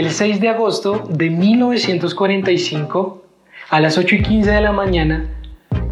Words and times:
El 0.00 0.10
6 0.10 0.40
de 0.40 0.48
agosto 0.48 1.06
de 1.10 1.28
1945, 1.28 3.22
a 3.68 3.80
las 3.80 3.98
8 3.98 4.14
y 4.14 4.22
15 4.22 4.50
de 4.50 4.60
la 4.62 4.72
mañana, 4.72 5.28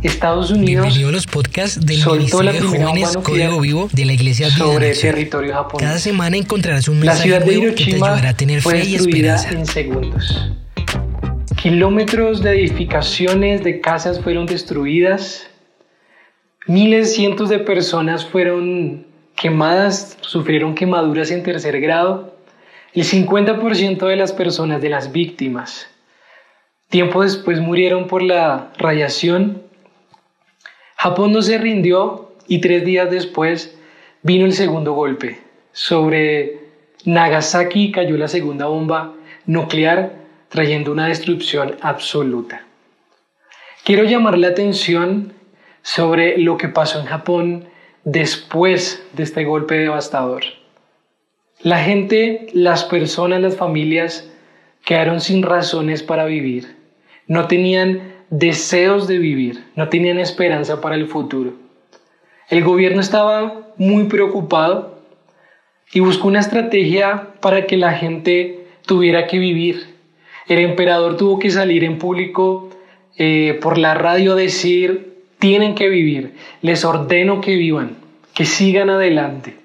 Estados 0.03 0.51
Unidos 0.51 0.87
Bienvenido 0.87 1.11
a 1.11 1.13
los 1.13 1.27
podcasts 1.27 1.79
del 1.85 1.99
soltó 1.99 2.43
la 2.43 2.53
de 2.53 2.61
Jóvenes 2.63 3.19
Código 3.19 3.61
Vivo 3.61 3.91
de 3.93 4.07
la 4.07 4.15
Iglesia 4.15 4.49
sobre 4.49 4.89
Nación. 4.89 5.15
territorio 5.15 5.53
japonés. 5.53 5.87
Cada 5.87 5.99
semana 5.99 6.39
encontrarás 6.39 6.89
un 6.89 7.01
La 7.01 7.13
mensaje 7.13 7.23
ciudad 7.23 7.45
de 7.45 7.57
nuevo 7.59 7.75
que 7.75 7.85
te 7.85 7.95
ayudará 7.97 8.31
a 8.31 8.35
tener 8.35 8.63
fue 8.63 8.81
fe 8.81 8.89
y 8.89 8.95
esperanza. 8.95 9.51
en 9.51 9.67
segundos. 9.67 10.53
Kilómetros 11.61 12.41
de 12.41 12.61
edificaciones, 12.61 13.63
de 13.63 13.83
casas 13.83 14.21
fueron 14.23 14.47
destruidas. 14.47 15.49
Miles, 16.67 17.15
cientos 17.15 17.51
de 17.51 17.59
personas 17.59 18.25
fueron 18.25 19.07
quemadas, 19.37 20.17
sufrieron 20.23 20.75
quemaduras 20.75 21.31
en 21.31 21.43
tercer 21.43 21.79
grado. 21.83 22.38
El 22.95 23.05
50% 23.05 24.07
de 24.07 24.17
las 24.17 24.33
personas, 24.33 24.81
de 24.81 24.89
las 24.89 25.13
víctimas, 25.13 25.89
tiempo 26.89 27.23
después 27.23 27.61
murieron 27.61 28.07
por 28.07 28.23
la 28.23 28.73
radiación. 28.79 29.63
Japón 30.97 31.33
no 31.33 31.43
se 31.43 31.59
rindió 31.59 32.33
y 32.47 32.61
tres 32.61 32.85
días 32.85 33.11
después 33.11 33.79
vino 34.23 34.47
el 34.47 34.55
segundo 34.55 34.95
golpe. 34.95 35.39
Sobre 35.73 36.61
Nagasaki 37.05 37.93
cayó 37.93 38.17
la 38.17 38.29
segunda 38.29 38.67
bomba 38.67 39.15
nuclear 39.45 40.13
trayendo 40.49 40.91
una 40.91 41.09
destrucción 41.09 41.77
absoluta. 41.83 42.65
Quiero 43.85 44.05
llamar 44.05 44.39
la 44.39 44.49
atención 44.49 45.35
sobre 45.83 46.39
lo 46.39 46.57
que 46.57 46.69
pasó 46.69 47.01
en 47.01 47.07
Japón 47.07 47.69
después 48.05 49.03
de 49.13 49.23
este 49.23 49.45
golpe 49.45 49.77
devastador. 49.77 50.58
La 51.63 51.79
gente, 51.83 52.47
las 52.53 52.85
personas, 52.85 53.41
las 53.41 53.57
familias 53.57 54.31
quedaron 54.85 55.21
sin 55.21 55.43
razones 55.43 56.05
para 56.05 56.25
vivir. 56.25 56.77
No 57.27 57.49
tenían 57.49 58.15
deseos 58.31 59.09
de 59.09 59.19
vivir, 59.19 59.65
no 59.75 59.89
tenían 59.89 60.21
esperanza 60.21 60.81
para 60.81 60.95
el 60.95 61.09
futuro. 61.09 61.55
El 62.49 62.63
gobierno 62.63 63.01
estaba 63.01 63.73
muy 63.77 64.05
preocupado 64.05 65.03
y 65.93 65.99
buscó 65.99 66.29
una 66.29 66.41
estrategia 66.41 67.35
para 67.41 67.67
que 67.67 67.77
la 67.77 67.93
gente 67.93 68.67
tuviera 68.87 69.27
que 69.27 69.39
vivir. 69.39 69.95
El 70.47 70.61
emperador 70.61 71.17
tuvo 71.17 71.41
que 71.41 71.51
salir 71.51 71.83
en 71.83 71.99
público 71.99 72.71
eh, 73.17 73.59
por 73.61 73.79
la 73.79 73.95
radio 73.95 74.35
a 74.35 74.37
decir, 74.37 75.25
tienen 75.41 75.75
que 75.75 75.89
vivir, 75.89 76.35
les 76.63 76.85
ordeno 76.85 77.41
que 77.41 77.57
vivan, 77.57 77.97
que 78.33 78.45
sigan 78.45 78.91
adelante. 78.91 79.57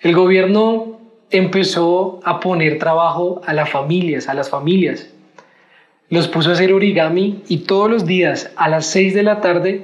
El 0.00 0.14
gobierno 0.14 0.98
empezó 1.30 2.20
a 2.24 2.40
poner 2.40 2.78
trabajo 2.78 3.42
a 3.44 3.52
las 3.52 3.68
familias, 3.68 4.30
a 4.30 4.34
las 4.34 4.48
familias. 4.48 5.10
Los 6.08 6.26
puso 6.26 6.48
a 6.48 6.52
hacer 6.54 6.72
origami 6.72 7.42
y 7.48 7.58
todos 7.58 7.90
los 7.90 8.06
días 8.06 8.50
a 8.56 8.70
las 8.70 8.86
6 8.86 9.12
de 9.12 9.22
la 9.22 9.42
tarde 9.42 9.82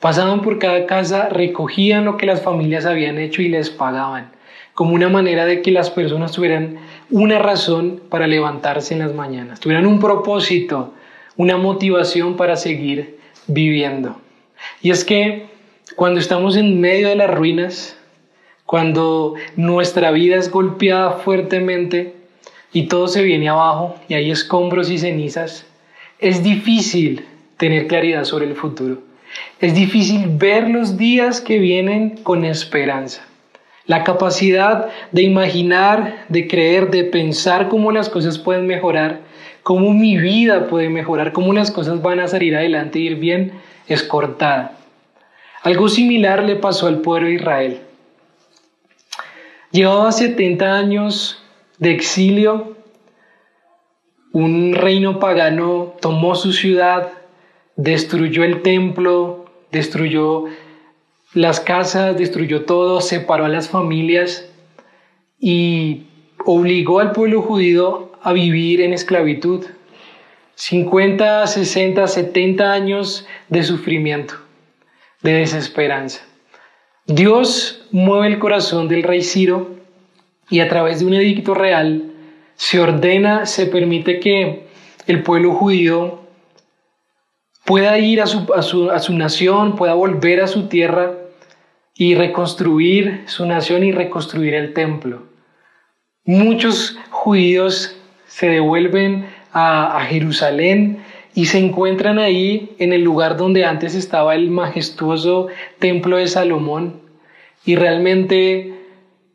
pasaban 0.00 0.40
por 0.40 0.58
cada 0.58 0.86
casa, 0.86 1.28
recogían 1.28 2.06
lo 2.06 2.16
que 2.16 2.24
las 2.24 2.40
familias 2.40 2.86
habían 2.86 3.18
hecho 3.18 3.42
y 3.42 3.48
les 3.48 3.68
pagaban, 3.68 4.32
como 4.72 4.94
una 4.94 5.10
manera 5.10 5.44
de 5.44 5.60
que 5.60 5.70
las 5.70 5.90
personas 5.90 6.32
tuvieran 6.32 6.78
una 7.10 7.38
razón 7.38 8.00
para 8.08 8.26
levantarse 8.26 8.94
en 8.94 9.00
las 9.00 9.12
mañanas, 9.12 9.60
tuvieran 9.60 9.84
un 9.84 10.00
propósito, 10.00 10.94
una 11.36 11.58
motivación 11.58 12.36
para 12.36 12.56
seguir 12.56 13.18
viviendo. 13.46 14.18
Y 14.80 14.92
es 14.92 15.04
que 15.04 15.46
cuando 15.94 16.20
estamos 16.20 16.56
en 16.56 16.80
medio 16.80 17.10
de 17.10 17.16
las 17.16 17.30
ruinas, 17.30 17.97
cuando 18.68 19.32
nuestra 19.56 20.10
vida 20.10 20.36
es 20.36 20.50
golpeada 20.50 21.12
fuertemente 21.12 22.12
y 22.70 22.82
todo 22.82 23.08
se 23.08 23.22
viene 23.22 23.48
abajo 23.48 23.96
y 24.08 24.14
hay 24.14 24.30
escombros 24.30 24.90
y 24.90 24.98
cenizas, 24.98 25.64
es 26.18 26.42
difícil 26.42 27.24
tener 27.56 27.86
claridad 27.86 28.24
sobre 28.24 28.44
el 28.44 28.54
futuro. 28.54 28.98
Es 29.58 29.74
difícil 29.74 30.26
ver 30.28 30.68
los 30.68 30.98
días 30.98 31.40
que 31.40 31.58
vienen 31.58 32.18
con 32.18 32.44
esperanza. 32.44 33.22
La 33.86 34.04
capacidad 34.04 34.90
de 35.12 35.22
imaginar, 35.22 36.26
de 36.28 36.46
creer, 36.46 36.90
de 36.90 37.04
pensar 37.04 37.70
cómo 37.70 37.90
las 37.90 38.10
cosas 38.10 38.36
pueden 38.36 38.66
mejorar, 38.66 39.20
cómo 39.62 39.94
mi 39.94 40.18
vida 40.18 40.68
puede 40.68 40.90
mejorar, 40.90 41.32
cómo 41.32 41.54
las 41.54 41.70
cosas 41.70 42.02
van 42.02 42.20
a 42.20 42.28
salir 42.28 42.54
adelante 42.54 42.98
y 42.98 43.06
ir 43.06 43.16
bien, 43.16 43.52
es 43.86 44.02
cortada. 44.02 44.76
Algo 45.62 45.88
similar 45.88 46.44
le 46.44 46.56
pasó 46.56 46.86
al 46.86 47.00
pueblo 47.00 47.28
de 47.28 47.34
Israel. 47.36 47.87
Llevaba 49.78 50.10
70 50.10 50.76
años 50.76 51.40
de 51.78 51.92
exilio, 51.92 52.76
un 54.32 54.74
reino 54.74 55.20
pagano 55.20 55.94
tomó 56.00 56.34
su 56.34 56.52
ciudad, 56.52 57.12
destruyó 57.76 58.42
el 58.42 58.62
templo, 58.62 59.44
destruyó 59.70 60.46
las 61.32 61.60
casas, 61.60 62.18
destruyó 62.18 62.64
todo, 62.64 63.00
separó 63.00 63.44
a 63.44 63.48
las 63.48 63.68
familias 63.68 64.50
y 65.38 66.08
obligó 66.44 66.98
al 66.98 67.12
pueblo 67.12 67.40
judío 67.40 68.10
a 68.20 68.32
vivir 68.32 68.80
en 68.80 68.92
esclavitud. 68.92 69.64
50, 70.56 71.46
60, 71.46 72.04
70 72.08 72.72
años 72.72 73.28
de 73.48 73.62
sufrimiento, 73.62 74.34
de 75.22 75.34
desesperanza. 75.34 76.27
Dios 77.08 77.86
mueve 77.90 78.26
el 78.26 78.38
corazón 78.38 78.86
del 78.86 79.02
rey 79.02 79.22
Ciro 79.22 79.76
y 80.50 80.60
a 80.60 80.68
través 80.68 81.00
de 81.00 81.06
un 81.06 81.14
edicto 81.14 81.54
real 81.54 82.12
se 82.54 82.80
ordena, 82.80 83.46
se 83.46 83.64
permite 83.64 84.20
que 84.20 84.66
el 85.06 85.22
pueblo 85.22 85.54
judío 85.54 86.20
pueda 87.64 87.98
ir 87.98 88.20
a 88.20 88.26
su, 88.26 88.52
a 88.54 88.60
su, 88.60 88.90
a 88.90 88.98
su 88.98 89.14
nación, 89.14 89.74
pueda 89.74 89.94
volver 89.94 90.42
a 90.42 90.46
su 90.46 90.68
tierra 90.68 91.14
y 91.94 92.14
reconstruir 92.14 93.22
su 93.24 93.46
nación 93.46 93.84
y 93.84 93.92
reconstruir 93.92 94.52
el 94.52 94.74
templo. 94.74 95.22
Muchos 96.26 96.98
judíos 97.08 97.96
se 98.26 98.50
devuelven 98.50 99.30
a, 99.54 99.96
a, 99.96 100.04
Jerusalén 100.04 101.02
y 101.38 101.44
se 101.44 101.58
encuentran 101.58 102.18
ahí 102.18 102.74
en 102.80 102.92
el 102.92 103.04
lugar 103.04 103.36
donde 103.36 103.64
antes 103.64 103.94
estaba 103.94 104.34
el 104.34 104.50
majestuoso 104.50 105.46
templo 105.78 106.16
de 106.16 106.26
Salomón 106.26 107.00
y 107.64 107.76
realmente 107.76 108.74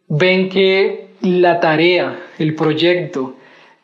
ven 0.09 0.49
que 0.49 1.07
la 1.21 1.61
tarea, 1.61 2.19
el 2.39 2.55
proyecto, 2.55 3.37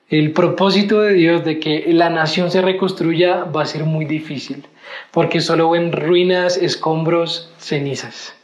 el 0.10 0.34
propósito 0.34 1.00
de 1.00 1.14
Dios 1.14 1.46
de 1.46 1.60
que 1.60 1.86
la 1.94 2.10
nación 2.10 2.52
se 2.52 2.62
reconstruya 2.62 3.46
va 3.46 3.62
a 3.62 3.66
ser 3.66 3.86
muy 3.86 4.04
difícil, 4.04 4.68
porque 5.12 5.40
solo 5.40 5.70
ven 5.70 5.94
ruinas, 5.94 6.58
escombros, 6.58 7.54
cenizas. 7.58 8.36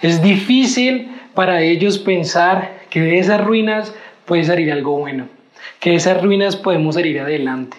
Es 0.00 0.22
difícil 0.22 1.10
para 1.34 1.60
ellos 1.60 1.98
pensar 1.98 2.78
que 2.88 3.02
de 3.02 3.18
esas 3.18 3.44
ruinas 3.44 3.94
puede 4.24 4.44
salir 4.44 4.72
algo 4.72 4.98
bueno, 4.98 5.28
que 5.78 5.90
de 5.90 5.96
esas 5.96 6.22
ruinas 6.22 6.56
podemos 6.56 6.94
salir 6.94 7.20
adelante. 7.20 7.76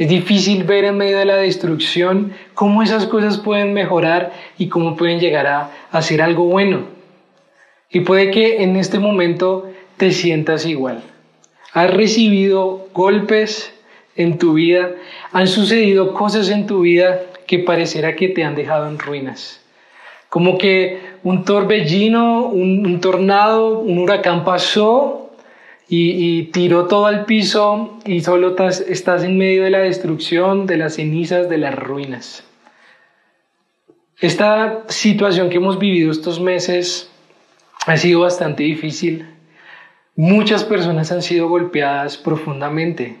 Es 0.00 0.08
difícil 0.08 0.64
ver 0.64 0.84
en 0.84 0.96
medio 0.96 1.18
de 1.18 1.26
la 1.26 1.36
destrucción 1.36 2.32
cómo 2.54 2.82
esas 2.82 3.04
cosas 3.04 3.36
pueden 3.36 3.74
mejorar 3.74 4.32
y 4.56 4.70
cómo 4.70 4.96
pueden 4.96 5.20
llegar 5.20 5.46
a 5.46 5.72
hacer 5.90 6.22
algo 6.22 6.46
bueno. 6.46 6.84
Y 7.90 8.00
puede 8.00 8.30
que 8.30 8.62
en 8.62 8.76
este 8.76 8.98
momento 8.98 9.70
te 9.98 10.12
sientas 10.12 10.64
igual. 10.64 11.02
Has 11.74 11.92
recibido 11.92 12.88
golpes 12.94 13.74
en 14.16 14.38
tu 14.38 14.54
vida, 14.54 14.88
han 15.32 15.46
sucedido 15.46 16.14
cosas 16.14 16.48
en 16.48 16.66
tu 16.66 16.80
vida 16.80 17.20
que 17.46 17.58
pareciera 17.58 18.16
que 18.16 18.28
te 18.28 18.42
han 18.42 18.54
dejado 18.54 18.88
en 18.88 18.98
ruinas. 18.98 19.60
Como 20.30 20.56
que 20.56 20.98
un 21.24 21.44
torbellino, 21.44 22.46
un, 22.46 22.86
un 22.86 23.02
tornado, 23.02 23.80
un 23.80 23.98
huracán 23.98 24.44
pasó 24.46 25.19
y, 25.90 26.38
y, 26.38 26.42
tiró 26.44 26.86
todo 26.86 27.06
al 27.06 27.26
piso 27.26 27.98
y 28.06 28.20
solo 28.20 28.54
estás, 28.56 29.24
en 29.24 29.36
medio 29.36 29.64
de 29.64 29.70
la 29.70 29.80
destrucción, 29.80 30.66
de 30.66 30.76
las 30.76 30.94
cenizas, 30.94 31.50
de 31.50 31.58
las 31.58 31.74
ruinas. 31.74 32.44
Esta 34.20 34.84
situación 34.88 35.50
que 35.50 35.56
hemos 35.56 35.78
vivido 35.78 36.12
estos 36.12 36.40
meses 36.40 37.10
ha 37.86 37.96
sido 37.96 38.20
bastante 38.20 38.62
difícil. 38.62 39.26
Muchas 40.14 40.62
personas 40.64 41.10
han 41.10 41.22
sido 41.22 41.48
golpeadas 41.48 42.16
profundamente. 42.16 43.18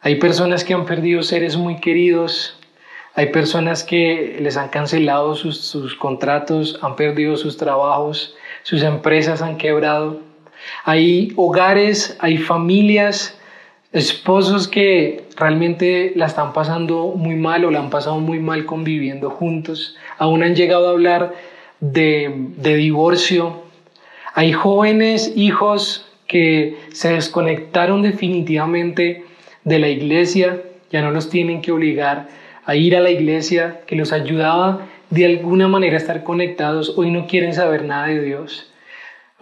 Hay 0.00 0.16
personas 0.16 0.64
que 0.64 0.74
han 0.74 0.86
perdido 0.86 1.22
seres 1.22 1.56
muy 1.56 1.76
queridos, 1.76 2.58
hay 3.14 3.26
personas 3.26 3.84
que 3.84 4.38
les 4.40 4.56
han 4.56 4.68
cancelado 4.68 5.36
sus, 5.36 5.94
contratos, 5.94 6.78
han 6.82 6.96
perdido 6.96 7.36
sus 7.36 7.56
trabajos, 7.56 8.34
sus 8.64 8.82
empresas 8.82 9.40
han 9.40 9.56
quebrado. 9.56 10.33
Hay 10.84 11.32
hogares, 11.36 12.16
hay 12.20 12.38
familias, 12.38 13.38
esposos 13.92 14.66
que 14.66 15.24
realmente 15.36 16.12
la 16.16 16.26
están 16.26 16.52
pasando 16.52 17.14
muy 17.16 17.36
mal 17.36 17.64
o 17.64 17.70
la 17.70 17.78
han 17.78 17.90
pasado 17.90 18.18
muy 18.18 18.40
mal 18.40 18.66
conviviendo 18.66 19.30
juntos. 19.30 19.96
Aún 20.18 20.42
han 20.42 20.56
llegado 20.56 20.88
a 20.88 20.90
hablar 20.90 21.34
de, 21.80 22.32
de 22.56 22.76
divorcio. 22.76 23.62
Hay 24.34 24.52
jóvenes, 24.52 25.32
hijos 25.36 26.10
que 26.26 26.76
se 26.92 27.12
desconectaron 27.12 28.02
definitivamente 28.02 29.24
de 29.62 29.78
la 29.78 29.88
iglesia, 29.88 30.60
ya 30.90 31.02
no 31.02 31.10
los 31.10 31.30
tienen 31.30 31.62
que 31.62 31.72
obligar 31.72 32.28
a 32.64 32.74
ir 32.76 32.96
a 32.96 33.00
la 33.00 33.10
iglesia, 33.10 33.80
que 33.86 33.96
los 33.96 34.12
ayudaba 34.12 34.86
de 35.10 35.26
alguna 35.26 35.68
manera 35.68 35.94
a 35.94 36.00
estar 36.00 36.24
conectados, 36.24 36.94
hoy 36.96 37.10
no 37.10 37.26
quieren 37.26 37.54
saber 37.54 37.84
nada 37.84 38.08
de 38.08 38.22
Dios. 38.22 38.72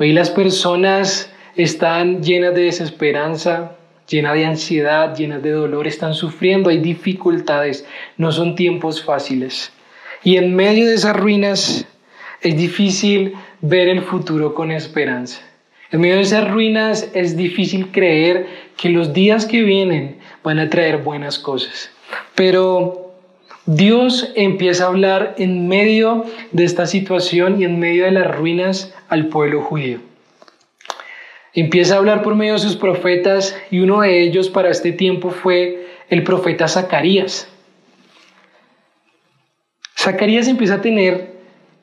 Hoy 0.03 0.13
las 0.13 0.31
personas 0.31 1.31
están 1.55 2.25
llenas 2.25 2.57
de 2.57 2.63
desesperanza, 2.63 3.77
llenas 4.09 4.35
de 4.35 4.47
ansiedad, 4.47 5.15
llenas 5.15 5.45
de 5.45 5.53
dolor, 5.53 5.87
están 5.87 6.15
sufriendo, 6.15 6.71
hay 6.71 6.79
dificultades, 6.79 7.87
no 8.17 8.33
son 8.33 8.57
tiempos 8.57 9.05
fáciles. 9.05 9.73
Y 10.25 10.39
en 10.39 10.57
medio 10.57 10.89
de 10.89 10.95
esas 10.95 11.17
ruinas 11.17 11.87
es 12.41 12.57
difícil 12.57 13.35
ver 13.61 13.87
el 13.87 14.03
futuro 14.03 14.57
con 14.57 14.73
esperanza. 14.73 15.41
En 15.93 16.01
medio 16.01 16.17
de 16.17 16.23
esas 16.23 16.51
ruinas 16.51 17.09
es 17.15 17.37
difícil 17.37 17.93
creer 17.93 18.49
que 18.77 18.89
los 18.89 19.13
días 19.13 19.47
que 19.47 19.63
vienen 19.63 20.19
van 20.43 20.59
a 20.59 20.69
traer 20.69 20.97
buenas 20.99 21.39
cosas. 21.39 21.93
Pero 22.35 23.02
Dios 23.67 24.32
empieza 24.35 24.85
a 24.85 24.88
hablar 24.88 25.35
en 25.38 25.69
medio 25.69 26.25
de 26.50 26.64
esta 26.64 26.87
situación 26.87 27.61
y 27.61 27.64
en 27.64 27.79
medio 27.79 28.05
de 28.05 28.11
las 28.11 28.35
ruinas 28.35 28.93
al 29.09 29.26
pueblo 29.29 29.62
judío. 29.62 30.00
Empieza 31.55 31.94
a 31.94 31.99
hablar 31.99 32.23
por 32.23 32.35
medio 32.35 32.55
de 32.55 32.59
sus 32.59 32.76
profetas 32.76 33.56
y 33.70 33.81
uno 33.81 34.00
de 34.00 34.23
ellos 34.23 34.49
para 34.49 34.70
este 34.70 34.91
tiempo 34.91 35.31
fue 35.31 35.87
el 36.09 36.25
profeta 36.25 36.67
Zacarías. 36.67 37.49
Zacarías 39.97 40.49
empieza 40.49 40.75
a 40.76 40.81
tener 40.81 41.32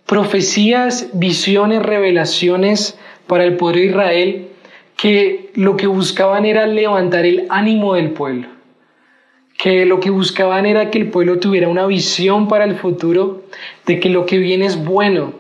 profecías, 0.06 1.10
visiones, 1.14 1.84
revelaciones 1.84 2.98
para 3.28 3.46
el 3.46 3.56
pueblo 3.56 3.80
de 3.80 3.86
Israel 3.86 4.48
que 4.98 5.52
lo 5.54 5.78
que 5.78 5.88
buscaban 5.88 6.46
era 6.46 6.66
levantar 6.66 7.26
el 7.26 7.46
ánimo 7.50 7.94
del 7.94 8.10
pueblo, 8.10 8.50
que 9.60 9.86
lo 9.86 10.00
que 10.00 10.10
buscaban 10.10 10.66
era 10.66 10.90
que 10.90 10.98
el 10.98 11.10
pueblo 11.10 11.38
tuviera 11.38 11.68
una 11.68 11.86
visión 11.86 12.48
para 12.48 12.64
el 12.64 12.76
futuro, 12.76 13.44
de 13.86 14.00
que 14.00 14.10
lo 14.10 14.26
que 14.26 14.38
viene 14.38 14.66
es 14.66 14.82
bueno, 14.82 15.34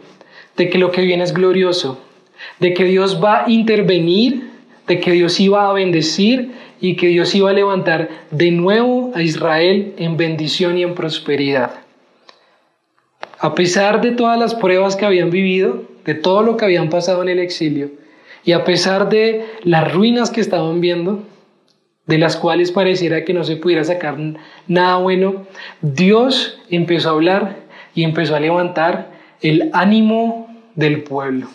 de 0.58 0.70
que 0.70 0.78
lo 0.78 0.92
que 0.92 1.04
viene 1.04 1.24
es 1.24 1.34
glorioso, 1.34 2.02
de 2.60 2.74
que 2.74 2.84
Dios 2.84 3.24
va 3.24 3.46
a 3.46 3.50
intervenir, 3.50 4.50
de 4.88 5.00
que 5.00 5.14
Dios 5.14 5.40
iba 5.40 5.70
a 5.70 5.74
bendecir 5.74 6.52
y 6.82 6.98
que 6.98 7.08
Dios 7.08 7.34
iba 7.34 7.50
a 7.50 7.54
levantar 7.54 8.10
de 8.30 8.52
nuevo 8.52 9.14
a 9.16 9.22
Israel 9.22 9.94
en 9.98 10.18
bendición 10.18 10.78
y 10.78 10.84
en 10.84 10.96
prosperidad. 10.96 11.76
A 13.40 13.56
pesar 13.56 14.02
de 14.02 14.12
todas 14.12 14.38
las 14.38 14.54
pruebas 14.54 14.98
que 14.98 15.06
habían 15.06 15.30
vivido, 15.30 15.86
de 16.04 16.14
todo 16.14 16.44
lo 16.44 16.58
que 16.58 16.66
habían 16.66 16.90
pasado 16.90 17.24
en 17.24 17.30
el 17.30 17.40
exilio, 17.40 17.92
y 18.44 18.52
a 18.52 18.66
pesar 18.66 19.08
de 19.08 19.46
las 19.64 19.94
ruinas 19.94 20.30
que 20.30 20.42
estaban 20.42 20.82
viendo, 20.82 21.24
de 22.10 22.18
las 22.18 22.38
cuales 22.38 22.72
pareciera 22.72 23.24
que 23.24 23.36
no 23.36 23.44
se 23.44 23.56
pudiera 23.56 23.84
sacar 23.84 24.18
nada 24.68 24.98
bueno, 24.98 25.46
Dios 25.82 26.60
empezó 26.72 27.10
a 27.10 27.12
hablar 27.12 27.58
y 27.94 28.04
empezó 28.04 28.36
a 28.36 28.40
levantar 28.40 29.12
el 29.42 29.70
ánimo 29.74 30.52
del 30.74 31.04
pueblo. 31.04 31.48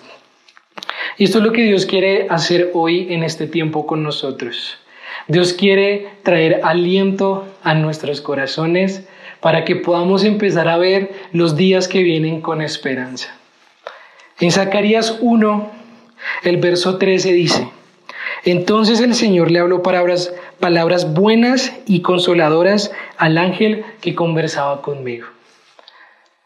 Y 1.19 1.25
esto 1.25 1.39
es 1.39 1.45
lo 1.45 1.51
que 1.51 1.63
Dios 1.63 1.87
quiere 1.87 2.29
hacer 2.31 2.71
hoy 2.73 3.13
en 3.13 3.25
este 3.25 3.49
tiempo 3.49 3.85
con 3.85 4.05
nosotros. 4.05 4.79
Dios 5.27 5.55
quiere 5.55 6.07
traer 6.23 6.61
aliento 6.63 7.49
a 7.65 7.75
nuestros 7.75 8.21
corazones 8.21 9.09
para 9.41 9.65
que 9.65 9.75
podamos 9.75 10.23
empezar 10.23 10.69
a 10.69 10.77
ver 10.77 11.11
los 11.33 11.57
días 11.57 11.89
que 11.89 12.05
vienen 12.05 12.41
con 12.41 12.63
esperanza. 12.63 13.37
En 14.39 14.53
Zacarías 14.53 15.19
1, 15.21 15.71
el 16.45 16.59
verso 16.59 16.97
13 16.97 17.33
dice, 17.33 17.69
entonces 18.45 19.01
el 19.01 19.15
Señor 19.15 19.51
le 19.51 19.59
habló 19.59 19.83
palabras, 19.83 20.35
palabras 20.61 21.15
buenas 21.15 21.73
y 21.87 22.03
consoladoras 22.03 22.93
al 23.17 23.39
ángel 23.39 23.85
que 24.01 24.15
conversaba 24.15 24.83
conmigo. 24.83 25.27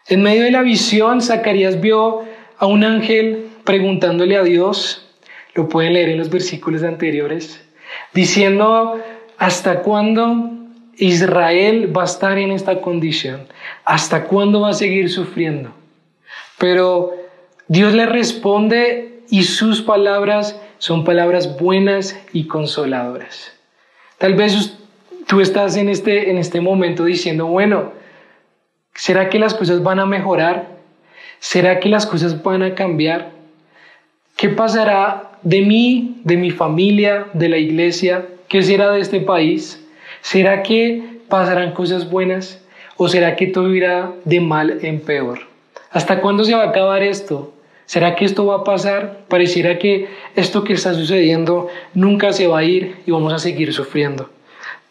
En 0.06 0.22
medio 0.22 0.44
de 0.44 0.52
la 0.52 0.62
visión, 0.62 1.20
Zacarías 1.20 1.80
vio 1.80 2.22
a 2.56 2.66
un 2.66 2.84
ángel 2.84 3.48
preguntándole 3.64 4.36
a 4.36 4.42
Dios, 4.42 5.06
lo 5.54 5.68
pueden 5.68 5.94
leer 5.94 6.10
en 6.10 6.18
los 6.18 6.30
versículos 6.30 6.82
anteriores, 6.82 7.60
diciendo, 8.14 8.98
¿hasta 9.36 9.80
cuándo 9.80 10.50
Israel 10.96 11.94
va 11.94 12.02
a 12.02 12.06
estar 12.06 12.38
en 12.38 12.52
esta 12.52 12.80
condición? 12.80 13.48
¿Hasta 13.84 14.24
cuándo 14.24 14.62
va 14.62 14.70
a 14.70 14.74
seguir 14.74 15.10
sufriendo? 15.10 15.72
Pero 16.58 17.14
Dios 17.66 17.92
le 17.92 18.06
responde 18.06 19.20
y 19.28 19.42
sus 19.42 19.82
palabras 19.82 20.58
son 20.78 21.04
palabras 21.04 21.58
buenas 21.58 22.18
y 22.32 22.46
consoladoras. 22.46 23.52
Tal 24.18 24.34
vez 24.34 24.78
tú 25.26 25.40
estás 25.40 25.76
en 25.76 25.88
este, 25.88 26.30
en 26.30 26.38
este 26.38 26.60
momento 26.60 27.04
diciendo, 27.04 27.46
bueno, 27.46 27.92
¿será 28.94 29.28
que 29.28 29.38
las 29.38 29.54
cosas 29.54 29.82
van 29.82 30.00
a 30.00 30.06
mejorar? 30.06 30.78
¿Será 31.40 31.78
que 31.78 31.88
las 31.88 32.06
cosas 32.06 32.42
van 32.42 32.62
a 32.62 32.74
cambiar? 32.74 33.30
¿Qué 34.36 34.48
pasará 34.48 35.32
de 35.42 35.62
mí, 35.62 36.20
de 36.24 36.36
mi 36.36 36.50
familia, 36.50 37.26
de 37.32 37.48
la 37.48 37.58
iglesia? 37.58 38.26
¿Qué 38.48 38.62
será 38.62 38.90
de 38.92 39.00
este 39.00 39.20
país? 39.20 39.84
¿Será 40.20 40.62
que 40.62 41.20
pasarán 41.28 41.72
cosas 41.72 42.08
buenas 42.10 42.64
o 42.96 43.08
será 43.08 43.36
que 43.36 43.46
todo 43.46 43.74
irá 43.74 44.12
de 44.24 44.40
mal 44.40 44.78
en 44.82 45.00
peor? 45.00 45.40
¿Hasta 45.90 46.20
cuándo 46.20 46.44
se 46.44 46.54
va 46.54 46.64
a 46.64 46.68
acabar 46.70 47.02
esto? 47.02 47.52
¿Será 47.88 48.16
que 48.16 48.26
esto 48.26 48.44
va 48.44 48.56
a 48.56 48.64
pasar? 48.64 49.20
Pareciera 49.28 49.78
que 49.78 50.08
esto 50.36 50.62
que 50.62 50.74
está 50.74 50.92
sucediendo 50.92 51.68
nunca 51.94 52.34
se 52.34 52.46
va 52.46 52.58
a 52.58 52.64
ir 52.64 52.96
y 53.06 53.12
vamos 53.12 53.32
a 53.32 53.38
seguir 53.38 53.72
sufriendo. 53.72 54.28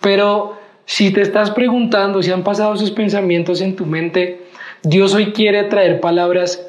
Pero 0.01 0.57
si 0.87 1.13
te 1.13 1.21
estás 1.21 1.51
preguntando 1.51 2.23
si 2.23 2.31
han 2.31 2.43
pasado 2.43 2.73
esos 2.73 2.89
pensamientos 2.89 3.61
en 3.61 3.75
tu 3.75 3.85
mente, 3.85 4.41
Dios 4.81 5.13
hoy 5.13 5.31
quiere 5.31 5.65
traer 5.65 5.99
palabras 5.99 6.67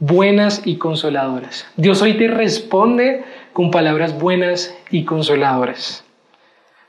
buenas 0.00 0.62
y 0.64 0.78
consoladoras. 0.78 1.68
Dios 1.76 2.02
hoy 2.02 2.14
te 2.14 2.26
responde 2.26 3.22
con 3.52 3.70
palabras 3.70 4.18
buenas 4.18 4.76
y 4.90 5.04
consoladoras. 5.04 6.04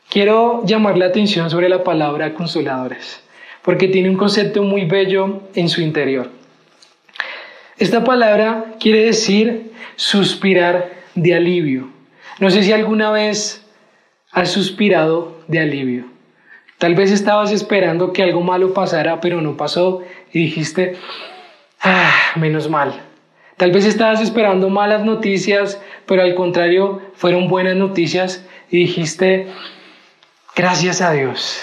Quiero 0.10 0.66
llamar 0.66 0.98
la 0.98 1.06
atención 1.06 1.52
sobre 1.52 1.70
la 1.70 1.84
palabra 1.84 2.34
consoladoras, 2.34 3.22
porque 3.62 3.88
tiene 3.88 4.10
un 4.10 4.18
concepto 4.18 4.64
muy 4.64 4.86
bello 4.86 5.44
en 5.54 5.70
su 5.70 5.82
interior. 5.82 6.39
Esta 7.80 8.04
palabra 8.04 8.76
quiere 8.78 9.06
decir 9.06 9.72
suspirar 9.96 10.92
de 11.16 11.34
alivio. 11.34 11.90
No 12.40 12.50
sé 12.50 12.64
si 12.64 12.74
alguna 12.74 13.10
vez 13.10 13.66
has 14.32 14.52
suspirado 14.52 15.42
de 15.48 15.60
alivio. 15.60 16.04
Tal 16.78 16.94
vez 16.94 17.10
estabas 17.10 17.54
esperando 17.54 18.12
que 18.12 18.22
algo 18.22 18.42
malo 18.42 18.74
pasara, 18.74 19.22
pero 19.22 19.40
no 19.40 19.56
pasó 19.56 20.02
y 20.34 20.40
dijiste, 20.40 20.98
ah, 21.82 22.12
menos 22.36 22.70
mal. 22.70 23.02
Tal 23.56 23.72
vez 23.72 23.86
estabas 23.86 24.20
esperando 24.20 24.70
malas 24.70 25.06
noticias, 25.06 25.82
pero 26.06 26.22
al 26.22 26.36
contrario 26.36 27.02
fueron 27.14 27.48
buenas 27.48 27.78
noticias 27.78 28.46
y 28.70 28.80
dijiste, 28.80 29.48
gracias 30.54 31.00
a 31.00 31.14
Dios. 31.14 31.62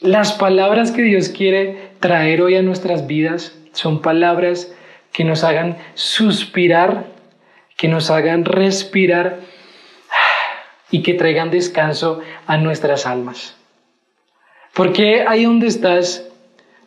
Las 0.00 0.32
palabras 0.32 0.90
que 0.90 1.02
Dios 1.02 1.28
quiere 1.28 1.90
traer 2.00 2.40
hoy 2.40 2.56
a 2.56 2.62
nuestras 2.62 3.06
vidas 3.06 3.54
son 3.72 4.00
palabras 4.00 4.74
que 5.14 5.22
nos 5.22 5.44
hagan 5.44 5.78
suspirar, 5.94 7.06
que 7.76 7.86
nos 7.86 8.10
hagan 8.10 8.44
respirar 8.44 9.38
y 10.90 11.04
que 11.04 11.14
traigan 11.14 11.52
descanso 11.52 12.20
a 12.48 12.56
nuestras 12.56 13.06
almas. 13.06 13.56
Porque 14.74 15.24
ahí 15.26 15.44
donde 15.44 15.68
estás, 15.68 16.26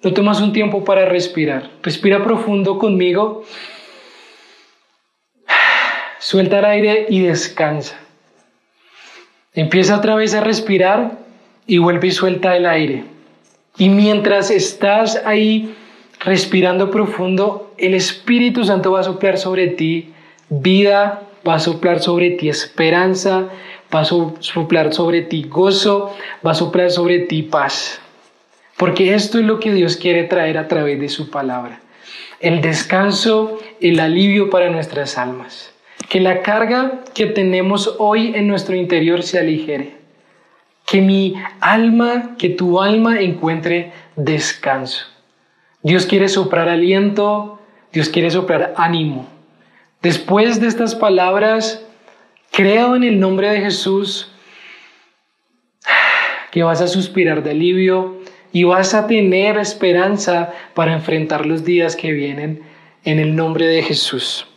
no 0.04 0.14
tomas 0.14 0.42
un 0.42 0.52
tiempo 0.52 0.84
para 0.84 1.06
respirar. 1.06 1.72
Respira 1.82 2.22
profundo 2.22 2.78
conmigo. 2.78 3.46
Suelta 6.20 6.60
el 6.60 6.66
aire 6.66 7.06
y 7.08 7.22
descansa. 7.22 7.98
Empieza 9.54 9.96
otra 9.96 10.16
vez 10.16 10.34
a 10.34 10.42
respirar 10.42 11.18
y 11.66 11.78
vuelve 11.78 12.08
y 12.08 12.12
suelta 12.12 12.58
el 12.58 12.66
aire. 12.66 13.06
Y 13.78 13.88
mientras 13.88 14.52
estás 14.52 15.22
ahí 15.26 15.74
respirando 16.20 16.92
profundo, 16.92 17.74
el 17.78 17.94
Espíritu 17.94 18.64
Santo 18.66 18.92
va 18.92 19.02
a 19.02 19.04
soplar 19.04 19.38
sobre 19.38 19.68
ti 19.68 20.14
vida, 20.50 21.22
va 21.48 21.56
a 21.56 21.60
soplar 21.60 22.00
sobre 22.00 22.32
ti 22.32 22.50
esperanza, 22.50 23.50
va 23.94 24.02
a 24.02 24.06
soplar 24.06 24.94
sobre 24.94 25.22
ti 25.22 25.44
gozo, 25.44 26.16
va 26.46 26.52
a 26.52 26.56
soplar 26.56 26.92
sobre 26.92 27.20
ti 27.20 27.44
paz. 27.44 28.02
Porque 28.78 29.16
esto 29.16 29.40
es 29.40 29.46
lo 29.46 29.60
que 29.60 29.74
Dios 29.74 29.98
quiere 29.98 30.24
traer 30.24 30.58
a 30.58 30.68
través 30.68 31.00
de 31.00 31.10
su 31.10 31.30
palabra. 31.30 31.82
El 32.40 32.62
descanso, 32.62 33.58
el 33.82 34.00
alivio 34.00 34.50
para 34.50 34.70
nuestras 34.70 35.18
almas. 35.18 35.74
Que 36.10 36.20
la 36.20 36.42
carga 36.42 37.02
que 37.16 37.26
tenemos 37.26 37.96
hoy 37.98 38.34
en 38.36 38.48
nuestro 38.48 38.76
interior 38.76 39.24
se 39.24 39.40
aligere. 39.40 39.96
Que 40.86 41.02
mi 41.02 41.34
alma, 41.60 42.36
que 42.38 42.50
tu 42.50 42.80
alma 42.80 43.20
encuentre 43.20 43.92
descanso. 44.16 45.17
Dios 45.88 46.06
quiere 46.06 46.30
soplar 46.30 46.70
aliento, 46.70 47.60
Dios 47.92 48.10
quiere 48.10 48.30
soplar 48.30 48.74
ánimo. 48.78 49.28
Después 50.02 50.62
de 50.62 50.68
estas 50.68 50.94
palabras 50.94 51.88
Creo 52.58 52.96
en 52.96 53.04
el 53.04 53.20
nombre 53.20 53.52
de 53.52 53.62
Jesús 53.62 54.32
que 56.50 56.64
vas 56.64 56.82
a 56.82 56.88
suspirar 56.88 57.44
de 57.44 57.52
alivio 57.52 58.20
y 58.52 58.64
vas 58.64 58.96
a 58.96 59.06
tener 59.06 59.60
esperanza 59.60 60.54
para 60.74 60.94
enfrentar 60.94 61.46
los 61.46 61.64
días 61.64 61.96
que 61.96 62.12
vienen 62.12 62.64
en 63.04 63.20
el 63.20 63.36
nombre 63.36 63.68
de 63.68 63.84
Jesús. 63.84 64.48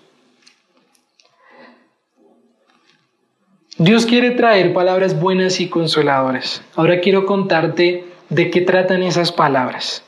Dios 3.77 4.07
quiere 4.07 4.31
traer 4.31 4.73
palabras 4.73 5.21
buenas 5.21 5.61
y 5.61 5.69
consoladoras. 5.69 6.63
Ahora 6.77 7.01
quiero 7.01 7.27
contarte 7.27 8.05
de 8.31 8.51
qué 8.51 8.63
tratan 8.63 9.03
esas 9.03 9.31
palabras. 9.31 10.05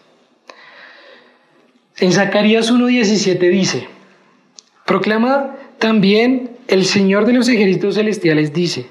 En 1.99 2.13
Zacarías 2.13 2.73
1.17 2.73 3.39
dice, 3.51 3.87
proclama 4.87 5.57
también 5.79 6.53
el 6.69 6.87
Señor 6.87 7.27
de 7.27 7.35
los 7.35 7.49
ejércitos 7.49 7.97
celestiales 7.97 8.53
dice, 8.53 8.87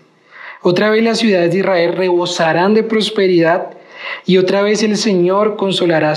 otra 0.61 0.91
vez 0.91 1.03
las 1.03 1.17
ciudades 1.17 1.51
de 1.51 1.59
Israel 1.59 1.93
rebosarán 1.95 2.75
de 2.75 2.83
prosperidad 2.83 3.71
y 4.25 4.37
otra 4.37 4.61
vez 4.61 4.83
el 4.83 4.97
Señor 4.97 5.55
consolará 5.55 6.11
a 6.11 6.15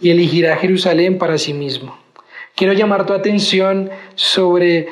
y 0.00 0.10
elegirá 0.10 0.56
Jerusalén 0.56 1.18
para 1.18 1.36
sí 1.36 1.52
mismo. 1.52 1.98
Quiero 2.54 2.72
llamar 2.72 3.04
tu 3.04 3.12
atención 3.12 3.90
sobre 4.14 4.88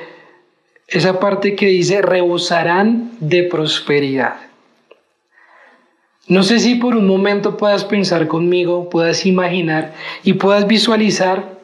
esa 0.86 1.18
parte 1.20 1.54
que 1.54 1.66
dice 1.66 2.02
rebosarán 2.02 3.12
de 3.20 3.44
prosperidad. 3.44 4.47
No 6.28 6.42
sé 6.42 6.58
si 6.60 6.74
por 6.74 6.94
un 6.94 7.06
momento 7.06 7.56
puedas 7.56 7.84
pensar 7.86 8.28
conmigo, 8.28 8.90
puedas 8.90 9.24
imaginar 9.24 9.94
y 10.22 10.34
puedas 10.34 10.66
visualizar 10.66 11.58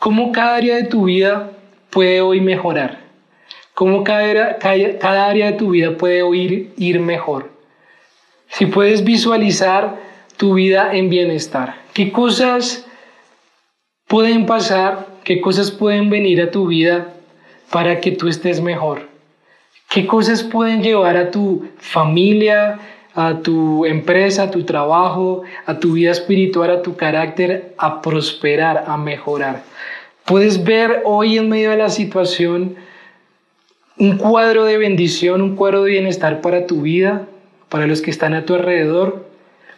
cómo 0.00 0.32
cada 0.32 0.56
área 0.56 0.76
de 0.76 0.84
tu 0.84 1.04
vida 1.04 1.52
puede 1.88 2.20
hoy 2.20 2.40
mejorar, 2.40 2.98
cómo 3.74 4.02
cada, 4.02 4.58
área 5.28 5.52
de 5.52 5.56
tu 5.56 5.70
vida 5.70 5.96
puede 5.96 6.22
hoy 6.22 6.72
ir 6.76 6.98
mejor. 6.98 7.52
Si 8.48 8.66
puedes 8.66 9.04
visualizar 9.04 10.00
tu 10.36 10.54
vida 10.54 10.94
en 10.94 11.08
bienestar, 11.08 11.76
qué 11.94 12.10
cosas 12.10 12.84
pueden 14.08 14.46
pasar, 14.46 15.06
qué 15.22 15.40
cosas 15.40 15.70
pueden 15.70 16.10
venir 16.10 16.42
a 16.42 16.50
tu 16.50 16.66
vida 16.66 17.14
para 17.70 18.00
que 18.00 18.10
tú 18.10 18.26
estés 18.26 18.60
mejor? 18.60 19.08
¿Qué 19.88 20.06
cosas 20.06 20.42
pueden 20.42 20.82
llevar 20.82 21.16
a 21.16 21.30
tu 21.30 21.68
familia, 21.78 22.80
a 23.14 23.40
tu 23.40 23.84
empresa, 23.84 24.44
a 24.44 24.50
tu 24.50 24.64
trabajo, 24.64 25.42
a 25.66 25.78
tu 25.78 25.94
vida 25.94 26.10
espiritual, 26.10 26.70
a 26.70 26.82
tu 26.82 26.96
carácter, 26.96 27.74
a 27.78 28.00
prosperar, 28.02 28.84
a 28.86 28.96
mejorar? 28.96 29.62
Puedes 30.24 30.62
ver 30.62 31.02
hoy 31.04 31.38
en 31.38 31.48
medio 31.48 31.70
de 31.70 31.76
la 31.76 31.90
situación 31.90 32.76
un 33.98 34.16
cuadro 34.16 34.64
de 34.64 34.78
bendición, 34.78 35.42
un 35.42 35.56
cuadro 35.56 35.84
de 35.84 35.92
bienestar 35.92 36.40
para 36.40 36.66
tu 36.66 36.82
vida, 36.82 37.26
para 37.68 37.86
los 37.86 38.02
que 38.02 38.10
están 38.10 38.34
a 38.34 38.44
tu 38.44 38.54
alrededor. 38.54 39.26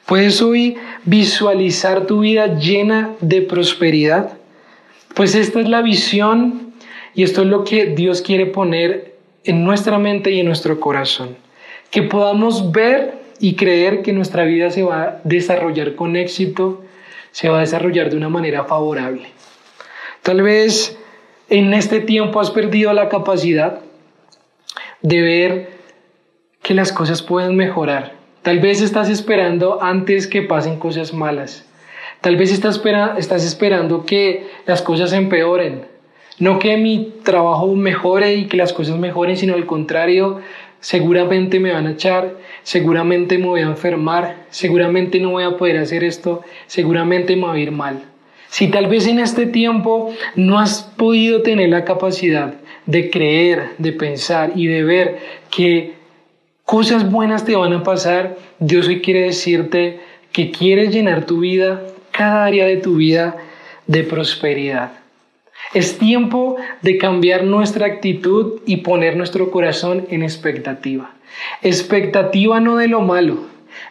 Puedes 0.06 0.42
hoy 0.42 0.76
visualizar 1.04 2.06
tu 2.06 2.20
vida 2.20 2.58
llena 2.58 3.12
de 3.20 3.42
prosperidad. 3.42 4.32
Pues 5.14 5.34
esta 5.34 5.60
es 5.60 5.68
la 5.68 5.82
visión 5.82 6.74
y 7.14 7.22
esto 7.22 7.42
es 7.42 7.48
lo 7.48 7.64
que 7.64 7.86
Dios 7.86 8.20
quiere 8.20 8.46
poner 8.46 9.14
en 9.44 9.64
nuestra 9.64 9.98
mente 9.98 10.30
y 10.30 10.40
en 10.40 10.46
nuestro 10.46 10.80
corazón. 10.80 11.36
Que 11.90 12.02
podamos 12.02 12.72
ver 12.72 13.23
y 13.40 13.56
creer 13.56 14.02
que 14.02 14.12
nuestra 14.12 14.44
vida 14.44 14.70
se 14.70 14.82
va 14.82 15.02
a 15.02 15.20
desarrollar 15.24 15.94
con 15.94 16.16
éxito, 16.16 16.82
se 17.30 17.48
va 17.48 17.58
a 17.58 17.60
desarrollar 17.60 18.10
de 18.10 18.16
una 18.16 18.28
manera 18.28 18.64
favorable. 18.64 19.28
Tal 20.22 20.42
vez 20.42 20.98
en 21.50 21.74
este 21.74 22.00
tiempo 22.00 22.40
has 22.40 22.50
perdido 22.50 22.92
la 22.92 23.08
capacidad 23.08 23.80
de 25.02 25.20
ver 25.20 25.70
que 26.62 26.74
las 26.74 26.92
cosas 26.92 27.22
pueden 27.22 27.56
mejorar. 27.56 28.14
Tal 28.42 28.58
vez 28.58 28.80
estás 28.80 29.08
esperando 29.10 29.82
antes 29.82 30.26
que 30.26 30.42
pasen 30.42 30.78
cosas 30.78 31.12
malas. 31.12 31.66
Tal 32.20 32.36
vez 32.36 32.52
estás, 32.52 32.80
estás 33.18 33.44
esperando 33.44 34.06
que 34.06 34.46
las 34.64 34.80
cosas 34.80 35.12
empeoren. 35.12 35.86
No 36.38 36.58
que 36.58 36.76
mi 36.76 37.12
trabajo 37.22 37.74
mejore 37.74 38.34
y 38.34 38.46
que 38.46 38.56
las 38.56 38.72
cosas 38.72 38.96
mejoren, 38.96 39.36
sino 39.36 39.54
al 39.54 39.66
contrario, 39.66 40.40
seguramente 40.84 41.60
me 41.60 41.72
van 41.72 41.86
a 41.86 41.92
echar, 41.92 42.36
seguramente 42.62 43.38
me 43.38 43.46
voy 43.46 43.60
a 43.62 43.68
enfermar, 43.68 44.44
seguramente 44.50 45.18
no 45.18 45.30
voy 45.30 45.44
a 45.44 45.56
poder 45.56 45.78
hacer 45.78 46.04
esto, 46.04 46.42
seguramente 46.66 47.36
me 47.36 47.46
va 47.46 47.54
a 47.54 47.58
ir 47.58 47.70
mal. 47.70 48.02
Si 48.50 48.68
tal 48.68 48.86
vez 48.88 49.06
en 49.06 49.18
este 49.18 49.46
tiempo 49.46 50.12
no 50.36 50.58
has 50.58 50.82
podido 50.82 51.40
tener 51.40 51.70
la 51.70 51.86
capacidad 51.86 52.52
de 52.84 53.08
creer, 53.08 53.70
de 53.78 53.92
pensar 53.92 54.52
y 54.56 54.66
de 54.66 54.84
ver 54.84 55.18
que 55.50 55.94
cosas 56.66 57.10
buenas 57.10 57.46
te 57.46 57.56
van 57.56 57.72
a 57.72 57.82
pasar, 57.82 58.36
Dios 58.58 58.86
hoy 58.86 59.00
quiere 59.00 59.22
decirte 59.22 60.00
que 60.32 60.50
quieres 60.50 60.92
llenar 60.92 61.24
tu 61.24 61.38
vida, 61.40 61.82
cada 62.10 62.44
área 62.44 62.66
de 62.66 62.76
tu 62.76 62.96
vida, 62.96 63.38
de 63.86 64.02
prosperidad. 64.02 65.03
Es 65.74 65.98
tiempo 65.98 66.56
de 66.82 66.98
cambiar 66.98 67.42
nuestra 67.42 67.86
actitud 67.86 68.60
y 68.64 68.78
poner 68.78 69.16
nuestro 69.16 69.50
corazón 69.50 70.06
en 70.08 70.22
expectativa. 70.22 71.10
Expectativa 71.62 72.60
no 72.60 72.76
de 72.76 72.86
lo 72.86 73.00
malo, 73.00 73.38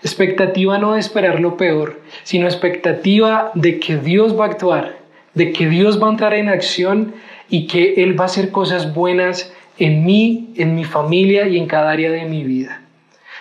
expectativa 0.01 0.77
no 0.77 0.93
de 0.93 1.01
esperar 1.01 1.41
lo 1.41 1.57
peor, 1.57 1.99
sino 2.23 2.47
expectativa 2.47 3.51
de 3.53 3.81
que 3.81 3.97
Dios 3.97 4.39
va 4.39 4.45
a 4.45 4.47
actuar, 4.47 4.97
de 5.33 5.51
que 5.51 5.67
Dios 5.67 6.01
va 6.01 6.07
a 6.07 6.11
entrar 6.11 6.33
en 6.35 6.47
acción 6.47 7.15
y 7.49 7.67
que 7.67 7.95
Él 8.01 8.17
va 8.17 8.23
a 8.23 8.27
hacer 8.27 8.51
cosas 8.51 8.93
buenas 8.93 9.53
en 9.77 10.05
mí, 10.05 10.53
en 10.55 10.75
mi 10.75 10.85
familia 10.85 11.49
y 11.49 11.57
en 11.57 11.67
cada 11.67 11.91
área 11.91 12.11
de 12.11 12.23
mi 12.23 12.45
vida. 12.45 12.81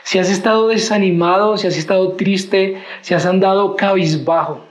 Si 0.02 0.18
has 0.18 0.28
estado 0.28 0.66
desanimado, 0.66 1.56
si 1.56 1.68
has 1.68 1.76
estado 1.76 2.14
triste, 2.14 2.82
si 3.02 3.14
has 3.14 3.25
andado 3.25 3.76
cabizbajo, 3.76 4.64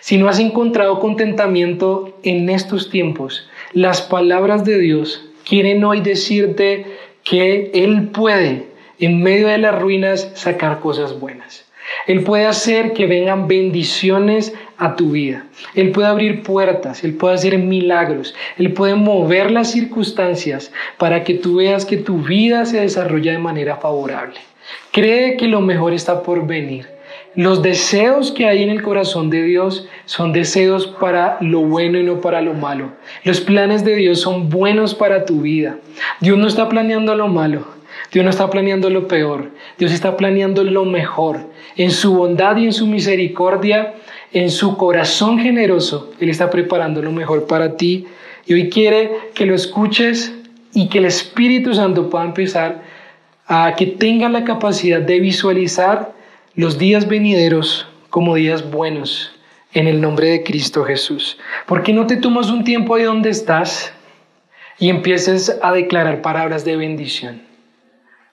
si 0.00 0.18
no 0.18 0.28
has 0.28 0.38
encontrado 0.38 1.00
contentamiento 1.00 2.18
en 2.22 2.48
estos 2.50 2.90
tiempos, 2.90 3.48
las 3.72 4.02
palabras 4.02 4.64
de 4.64 4.78
Dios 4.78 5.24
quieren 5.44 5.84
hoy 5.84 6.00
decirte 6.00 6.86
que 7.24 7.70
Él 7.74 8.08
puede, 8.08 8.66
en 8.98 9.22
medio 9.22 9.48
de 9.48 9.58
las 9.58 9.80
ruinas, 9.80 10.30
sacar 10.34 10.80
cosas 10.80 11.18
buenas. 11.18 11.68
Él 12.06 12.22
puede 12.22 12.46
hacer 12.46 12.92
que 12.92 13.06
vengan 13.06 13.48
bendiciones 13.48 14.54
a 14.76 14.96
tu 14.96 15.12
vida. 15.12 15.46
Él 15.74 15.90
puede 15.90 16.08
abrir 16.08 16.42
puertas, 16.42 17.04
Él 17.04 17.14
puede 17.14 17.34
hacer 17.34 17.58
milagros, 17.58 18.34
Él 18.56 18.72
puede 18.72 18.94
mover 18.94 19.50
las 19.50 19.70
circunstancias 19.72 20.72
para 20.98 21.24
que 21.24 21.34
tú 21.34 21.56
veas 21.56 21.84
que 21.84 21.96
tu 21.96 22.18
vida 22.18 22.64
se 22.66 22.80
desarrolla 22.80 23.32
de 23.32 23.38
manera 23.38 23.76
favorable. 23.76 24.38
Cree 24.92 25.36
que 25.36 25.48
lo 25.48 25.60
mejor 25.60 25.92
está 25.92 26.22
por 26.22 26.46
venir. 26.46 26.97
Los 27.38 27.62
deseos 27.62 28.32
que 28.32 28.48
hay 28.48 28.64
en 28.64 28.68
el 28.68 28.82
corazón 28.82 29.30
de 29.30 29.44
Dios 29.44 29.86
son 30.06 30.32
deseos 30.32 30.88
para 30.88 31.38
lo 31.40 31.60
bueno 31.60 31.96
y 31.96 32.02
no 32.02 32.20
para 32.20 32.42
lo 32.42 32.52
malo. 32.52 32.94
Los 33.22 33.40
planes 33.40 33.84
de 33.84 33.94
Dios 33.94 34.20
son 34.20 34.48
buenos 34.48 34.92
para 34.92 35.24
tu 35.24 35.42
vida. 35.42 35.78
Dios 36.20 36.36
no 36.36 36.48
está 36.48 36.68
planeando 36.68 37.14
lo 37.14 37.28
malo. 37.28 37.64
Dios 38.10 38.24
no 38.24 38.30
está 38.30 38.50
planeando 38.50 38.90
lo 38.90 39.06
peor. 39.06 39.52
Dios 39.78 39.92
está 39.92 40.16
planeando 40.16 40.64
lo 40.64 40.84
mejor. 40.84 41.46
En 41.76 41.92
su 41.92 42.12
bondad 42.12 42.56
y 42.56 42.64
en 42.64 42.72
su 42.72 42.88
misericordia, 42.88 43.94
en 44.32 44.50
su 44.50 44.76
corazón 44.76 45.38
generoso, 45.38 46.10
Él 46.18 46.30
está 46.30 46.50
preparando 46.50 47.02
lo 47.02 47.12
mejor 47.12 47.46
para 47.46 47.76
ti. 47.76 48.08
Y 48.46 48.54
hoy 48.54 48.68
quiere 48.68 49.12
que 49.34 49.46
lo 49.46 49.54
escuches 49.54 50.34
y 50.74 50.88
que 50.88 50.98
el 50.98 51.04
Espíritu 51.04 51.72
Santo 51.72 52.10
pueda 52.10 52.24
empezar 52.24 52.82
a 53.46 53.76
que 53.76 53.86
tenga 53.86 54.28
la 54.28 54.42
capacidad 54.42 55.00
de 55.00 55.20
visualizar 55.20 56.17
los 56.54 56.78
días 56.78 57.08
venideros 57.08 57.86
como 58.10 58.34
días 58.34 58.70
buenos 58.70 59.32
en 59.74 59.86
el 59.86 60.00
nombre 60.00 60.28
de 60.28 60.42
Cristo 60.42 60.84
Jesús. 60.84 61.38
¿Por 61.66 61.82
qué 61.82 61.92
no 61.92 62.06
te 62.06 62.16
tomas 62.16 62.50
un 62.50 62.64
tiempo 62.64 62.94
ahí 62.94 63.04
donde 63.04 63.30
estás 63.30 63.92
y 64.78 64.88
empieces 64.88 65.58
a 65.62 65.72
declarar 65.72 66.22
palabras 66.22 66.64
de 66.64 66.76
bendición? 66.76 67.42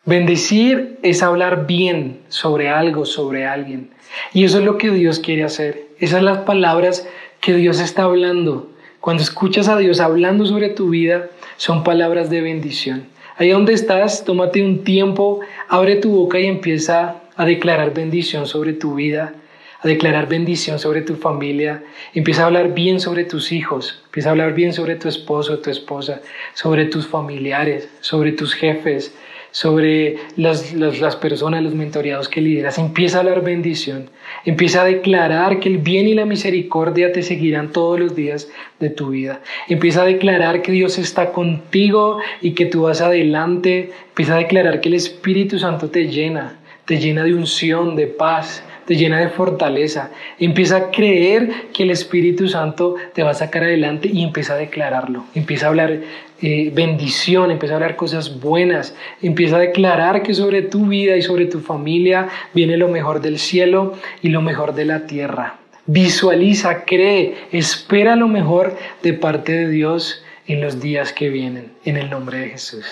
Bendecir 0.05 0.99
es 1.03 1.23
hablar 1.23 1.65
bien 1.65 2.21
sobre 2.29 2.69
algo, 2.69 3.05
sobre 3.05 3.45
alguien. 3.45 3.89
Y 4.33 4.43
eso 4.43 4.59
es 4.59 4.65
lo 4.65 4.77
que 4.77 4.91
Dios 4.91 5.19
quiere 5.19 5.43
hacer. 5.43 5.87
Esas 5.99 6.17
son 6.17 6.25
las 6.25 6.39
palabras 6.39 7.07
que 7.41 7.53
Dios 7.55 7.79
está 7.79 8.03
hablando. 8.03 8.69
Cuando 9.01 9.23
escuchas 9.23 9.67
a 9.67 9.77
Dios 9.77 9.99
hablando 9.99 10.45
sobre 10.45 10.69
tu 10.69 10.89
vida, 10.89 11.27
son 11.57 11.83
palabras 11.83 12.29
de 12.29 12.41
bendición. 12.41 13.07
Ahí 13.37 13.49
donde 13.49 13.73
estás, 13.73 14.23
tómate 14.23 14.63
un 14.63 14.83
tiempo, 14.83 15.41
abre 15.67 15.97
tu 15.97 16.11
boca 16.11 16.39
y 16.39 16.45
empieza 16.45 17.15
a 17.35 17.45
declarar 17.45 17.93
bendición 17.93 18.47
sobre 18.47 18.73
tu 18.73 18.95
vida, 18.95 19.33
a 19.81 19.87
declarar 19.87 20.27
bendición 20.27 20.79
sobre 20.79 21.01
tu 21.01 21.15
familia. 21.15 21.83
Empieza 22.13 22.43
a 22.43 22.45
hablar 22.47 22.73
bien 22.73 22.99
sobre 22.99 23.23
tus 23.23 23.51
hijos, 23.51 24.01
empieza 24.05 24.29
a 24.29 24.31
hablar 24.31 24.53
bien 24.53 24.73
sobre 24.73 24.95
tu 24.95 25.07
esposo, 25.07 25.59
tu 25.59 25.69
esposa, 25.69 26.21
sobre 26.53 26.85
tus 26.85 27.07
familiares, 27.07 27.89
sobre 28.01 28.31
tus 28.31 28.53
jefes, 28.53 29.13
sobre 29.55 30.17
las, 30.35 30.73
las, 30.73 31.15
personas, 31.15 31.63
los 31.63 31.73
mentoreados 31.73 32.27
que 32.27 32.41
lideras. 32.41 32.77
Empieza 32.77 33.17
a 33.17 33.19
hablar 33.21 33.41
bendición. 33.41 34.09
Empieza 34.43 34.81
a 34.81 34.85
declarar 34.85 35.61
que 35.61 35.69
el 35.69 35.77
bien 35.77 36.09
y 36.09 36.13
la 36.13 36.25
misericordia 36.25 37.13
te 37.13 37.23
seguirán 37.23 37.71
todos 37.71 37.97
los 37.97 38.17
días 38.17 38.49
de 38.81 38.89
tu 38.89 39.11
vida. 39.11 39.39
Empieza 39.69 40.01
a 40.01 40.05
declarar 40.05 40.61
que 40.61 40.73
Dios 40.73 40.97
está 40.97 41.31
contigo 41.31 42.19
y 42.41 42.51
que 42.51 42.65
tú 42.65 42.81
vas 42.81 42.99
adelante. 42.99 43.91
Empieza 44.09 44.35
a 44.35 44.39
declarar 44.39 44.81
que 44.81 44.89
el 44.89 44.95
Espíritu 44.95 45.57
Santo 45.57 45.89
te 45.89 46.09
llena, 46.09 46.59
te 46.85 46.99
llena 46.99 47.23
de 47.23 47.33
unción, 47.33 47.95
de 47.95 48.07
paz, 48.07 48.63
te 48.85 48.95
llena 48.95 49.19
de 49.19 49.29
fortaleza. 49.29 50.11
Empieza 50.39 50.77
a 50.77 50.91
creer 50.91 51.49
que 51.73 51.83
el 51.83 51.91
Espíritu 51.91 52.47
Santo 52.47 52.95
te 53.13 53.23
va 53.23 53.31
a 53.31 53.35
sacar 53.35 53.63
adelante 53.63 54.09
y 54.11 54.23
empieza 54.23 54.53
a 54.53 54.57
declararlo. 54.57 55.25
Empieza 55.33 55.65
a 55.65 55.69
hablar 55.69 56.01
eh, 56.41 56.71
bendición, 56.73 57.51
empieza 57.51 57.73
a 57.73 57.77
hablar 57.77 57.95
cosas 57.95 58.39
buenas. 58.39 58.95
Empieza 59.21 59.57
a 59.57 59.59
declarar 59.59 60.21
que 60.21 60.33
sobre 60.33 60.61
tu 60.61 60.85
vida 60.85 61.17
y 61.17 61.21
sobre 61.21 61.47
tu 61.47 61.59
familia 61.59 62.29
viene 62.53 62.77
lo 62.77 62.87
mejor 62.87 63.21
del 63.21 63.39
cielo 63.39 63.93
y 64.21 64.29
lo 64.29 64.41
mejor 64.41 64.75
de 64.75 64.85
la 64.85 65.07
tierra. 65.07 65.55
Visualiza, 65.87 66.85
cree, 66.85 67.35
espera 67.51 68.15
lo 68.15 68.27
mejor 68.27 68.77
de 69.03 69.13
parte 69.13 69.51
de 69.51 69.69
Dios 69.69 70.23
en 70.47 70.61
los 70.61 70.79
días 70.79 71.13
que 71.13 71.29
vienen, 71.29 71.71
en 71.85 71.97
el 71.97 72.09
nombre 72.09 72.39
de 72.39 72.49
Jesús. 72.49 72.85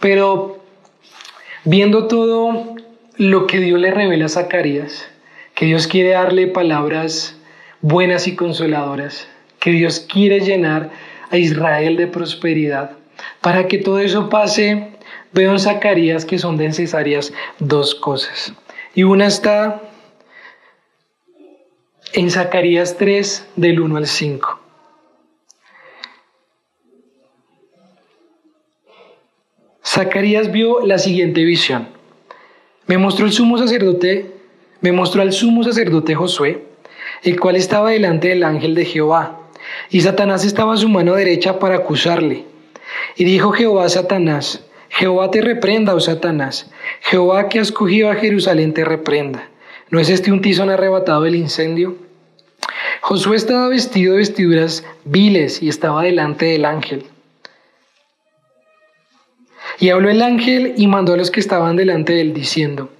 Pero 0.00 0.60
Viendo 1.64 2.06
todo 2.06 2.74
lo 3.18 3.46
que 3.46 3.58
Dios 3.58 3.78
le 3.78 3.90
revela 3.90 4.24
a 4.24 4.28
Zacarías, 4.30 5.06
que 5.54 5.66
Dios 5.66 5.86
quiere 5.86 6.10
darle 6.10 6.46
palabras 6.46 7.36
buenas 7.82 8.26
y 8.26 8.34
consoladoras, 8.34 9.28
que 9.58 9.72
Dios 9.72 10.00
quiere 10.00 10.40
llenar 10.40 10.88
a 11.30 11.36
Israel 11.36 11.98
de 11.98 12.06
prosperidad. 12.06 12.92
Para 13.42 13.68
que 13.68 13.76
todo 13.76 13.98
eso 13.98 14.30
pase, 14.30 14.88
veo 15.32 15.52
en 15.52 15.58
Zacarías 15.58 16.24
que 16.24 16.38
son 16.38 16.56
necesarias 16.56 17.30
dos 17.58 17.94
cosas. 17.94 18.54
Y 18.94 19.02
una 19.02 19.26
está 19.26 19.82
en 22.14 22.30
Zacarías 22.30 22.96
3 22.96 23.48
del 23.56 23.80
1 23.80 23.98
al 23.98 24.06
5. 24.06 24.59
Zacarías 30.00 30.50
vio 30.50 30.80
la 30.86 30.96
siguiente 30.96 31.44
visión. 31.44 31.88
Me 32.86 32.96
mostró 32.96 33.26
el 33.26 33.32
sumo 33.32 33.58
sacerdote, 33.58 34.30
me 34.80 34.92
mostró 34.92 35.20
al 35.20 35.34
sumo 35.34 35.62
sacerdote 35.62 36.14
Josué, 36.14 36.64
el 37.22 37.38
cual 37.38 37.56
estaba 37.56 37.90
delante 37.90 38.28
del 38.28 38.44
ángel 38.44 38.74
de 38.74 38.86
Jehová, 38.86 39.40
y 39.90 40.00
Satanás 40.00 40.46
estaba 40.46 40.72
a 40.72 40.78
su 40.78 40.88
mano 40.88 41.16
derecha 41.16 41.58
para 41.58 41.76
acusarle. 41.76 42.46
Y 43.14 43.24
dijo 43.24 43.52
Jehová 43.52 43.84
a 43.84 43.88
Satanás, 43.90 44.64
Jehová 44.88 45.30
te 45.30 45.42
reprenda, 45.42 45.94
oh 45.94 46.00
Satanás, 46.00 46.70
Jehová 47.02 47.50
que 47.50 47.60
has 47.60 47.70
cogido 47.70 48.10
a 48.10 48.14
Jerusalén 48.14 48.72
te 48.72 48.86
reprenda. 48.86 49.50
¿No 49.90 50.00
es 50.00 50.08
este 50.08 50.32
un 50.32 50.40
tizón 50.40 50.70
arrebatado 50.70 51.24
del 51.24 51.34
incendio? 51.34 51.96
Josué 53.02 53.36
estaba 53.36 53.68
vestido 53.68 54.12
de 54.12 54.20
vestiduras 54.20 54.82
viles 55.04 55.62
y 55.62 55.68
estaba 55.68 56.04
delante 56.04 56.46
del 56.46 56.64
ángel. 56.64 57.04
Y 59.80 59.88
habló 59.88 60.10
el 60.10 60.20
ángel 60.20 60.74
y 60.76 60.86
mandó 60.86 61.14
a 61.14 61.16
los 61.16 61.30
que 61.30 61.40
estaban 61.40 61.74
delante 61.74 62.12
de 62.12 62.20
él 62.20 62.34
diciendo, 62.34 62.90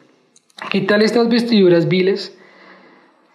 tal 0.89 1.03
estas 1.03 1.29
vestiduras 1.29 1.89
viles. 1.89 2.35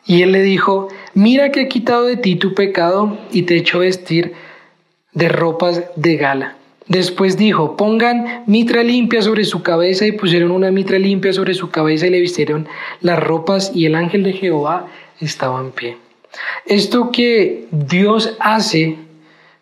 Y 0.07 0.23
él 0.23 0.31
le 0.31 0.41
dijo, 0.41 0.87
mira 1.13 1.51
que 1.51 1.61
he 1.61 1.67
quitado 1.67 2.05
de 2.05 2.17
ti 2.17 2.35
tu 2.35 2.55
pecado 2.55 3.17
y 3.31 3.43
te 3.43 3.53
he 3.53 3.57
hecho 3.57 3.79
vestir 3.79 4.33
de 5.13 5.29
ropas 5.29 5.83
de 5.95 6.17
gala. 6.17 6.55
Después 6.87 7.37
dijo, 7.37 7.77
pongan 7.77 8.43
mitra 8.47 8.83
limpia 8.83 9.21
sobre 9.21 9.43
su 9.43 9.61
cabeza 9.61 10.05
y 10.05 10.11
pusieron 10.11 10.51
una 10.51 10.71
mitra 10.71 10.99
limpia 10.99 11.31
sobre 11.31 11.53
su 11.53 11.69
cabeza 11.69 12.07
y 12.07 12.11
le 12.11 12.21
vistieron 12.21 12.67
las 13.01 13.19
ropas 13.19 13.71
y 13.73 13.85
el 13.85 13.95
ángel 13.95 14.23
de 14.23 14.33
Jehová 14.33 14.87
estaba 15.19 15.59
en 15.61 15.71
pie. 15.71 15.97
Esto 16.65 17.11
que 17.11 17.67
Dios 17.71 18.35
hace 18.39 18.97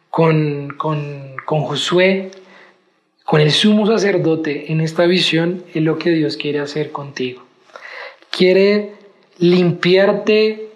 con, 0.09 0.73
con, 0.77 1.35
con 1.45 1.61
Josué 1.61 2.31
con 3.25 3.41
el 3.41 3.51
sumo 3.51 3.87
sacerdote 3.87 4.71
en 4.71 4.81
esta 4.81 5.05
visión 5.05 5.63
es 5.73 5.81
lo 5.81 5.97
que 5.97 6.11
Dios 6.11 6.37
quiere 6.37 6.59
hacer 6.59 6.91
contigo. 6.91 7.43
Quiere 8.29 8.93
limpiarte, 9.37 10.67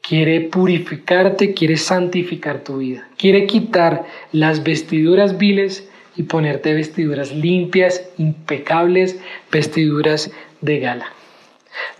quiere 0.00 0.40
purificarte, 0.40 1.54
quiere 1.54 1.76
santificar 1.76 2.64
tu 2.64 2.78
vida. 2.78 3.08
Quiere 3.16 3.46
quitar 3.46 4.04
las 4.32 4.62
vestiduras 4.62 5.38
viles 5.38 5.88
y 6.16 6.24
ponerte 6.24 6.74
vestiduras 6.74 7.32
limpias, 7.32 8.08
impecables, 8.18 9.18
vestiduras 9.50 10.30
de 10.60 10.80
gala. 10.80 11.12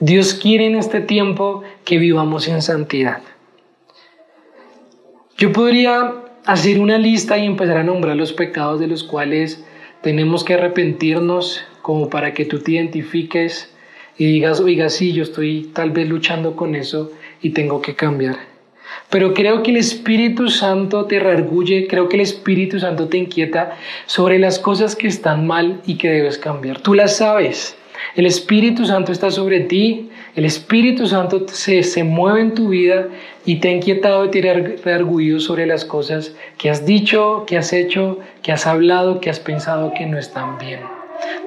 Dios 0.00 0.34
quiere 0.34 0.66
en 0.66 0.76
este 0.76 1.00
tiempo 1.00 1.62
que 1.84 1.98
vivamos 1.98 2.48
en 2.48 2.60
santidad. 2.60 3.22
Yo 5.38 5.52
podría 5.52 6.14
hacer 6.44 6.78
una 6.80 6.98
lista 6.98 7.38
y 7.38 7.46
empezar 7.46 7.78
a 7.78 7.84
nombrar 7.84 8.16
los 8.16 8.32
pecados 8.32 8.80
de 8.80 8.86
los 8.86 9.04
cuales 9.04 9.64
tenemos 10.02 10.44
que 10.44 10.54
arrepentirnos 10.54 11.64
como 11.80 12.10
para 12.10 12.34
que 12.34 12.44
tú 12.44 12.58
te 12.60 12.72
identifiques 12.72 13.72
y 14.18 14.26
digas, 14.26 14.60
oiga, 14.60 14.88
sí, 14.88 15.12
yo 15.12 15.22
estoy 15.22 15.70
tal 15.72 15.90
vez 15.90 16.08
luchando 16.08 16.54
con 16.54 16.74
eso 16.74 17.12
y 17.40 17.50
tengo 17.50 17.80
que 17.80 17.94
cambiar. 17.94 18.36
Pero 19.10 19.34
creo 19.34 19.62
que 19.62 19.70
el 19.70 19.78
Espíritu 19.78 20.48
Santo 20.48 21.06
te 21.06 21.18
reargulle, 21.18 21.86
creo 21.86 22.08
que 22.08 22.16
el 22.16 22.22
Espíritu 22.22 22.78
Santo 22.78 23.08
te 23.08 23.18
inquieta 23.18 23.76
sobre 24.06 24.38
las 24.38 24.58
cosas 24.58 24.96
que 24.96 25.06
están 25.06 25.46
mal 25.46 25.80
y 25.86 25.96
que 25.96 26.10
debes 26.10 26.38
cambiar. 26.38 26.80
Tú 26.80 26.94
las 26.94 27.16
sabes. 27.16 27.76
El 28.14 28.26
Espíritu 28.26 28.84
Santo 28.84 29.12
está 29.12 29.30
sobre 29.30 29.60
ti, 29.60 30.10
el 30.34 30.44
Espíritu 30.44 31.06
Santo 31.06 31.46
se, 31.48 31.82
se 31.82 32.04
mueve 32.04 32.40
en 32.40 32.54
tu 32.54 32.68
vida 32.68 33.08
y 33.44 33.56
te 33.56 33.68
ha 33.68 33.72
inquietado 33.72 34.24
y 34.24 34.30
te 34.30 34.48
ha 34.48 34.54
reargullido 34.54 35.40
sobre 35.40 35.66
las 35.66 35.84
cosas 35.84 36.34
que 36.58 36.70
has 36.70 36.86
dicho, 36.86 37.44
que 37.46 37.56
has 37.56 37.72
hecho, 37.72 38.18
que 38.42 38.52
has 38.52 38.66
hablado, 38.66 39.20
que 39.20 39.30
has 39.30 39.40
pensado 39.40 39.92
que 39.94 40.06
no 40.06 40.18
están 40.18 40.58
bien. 40.58 40.80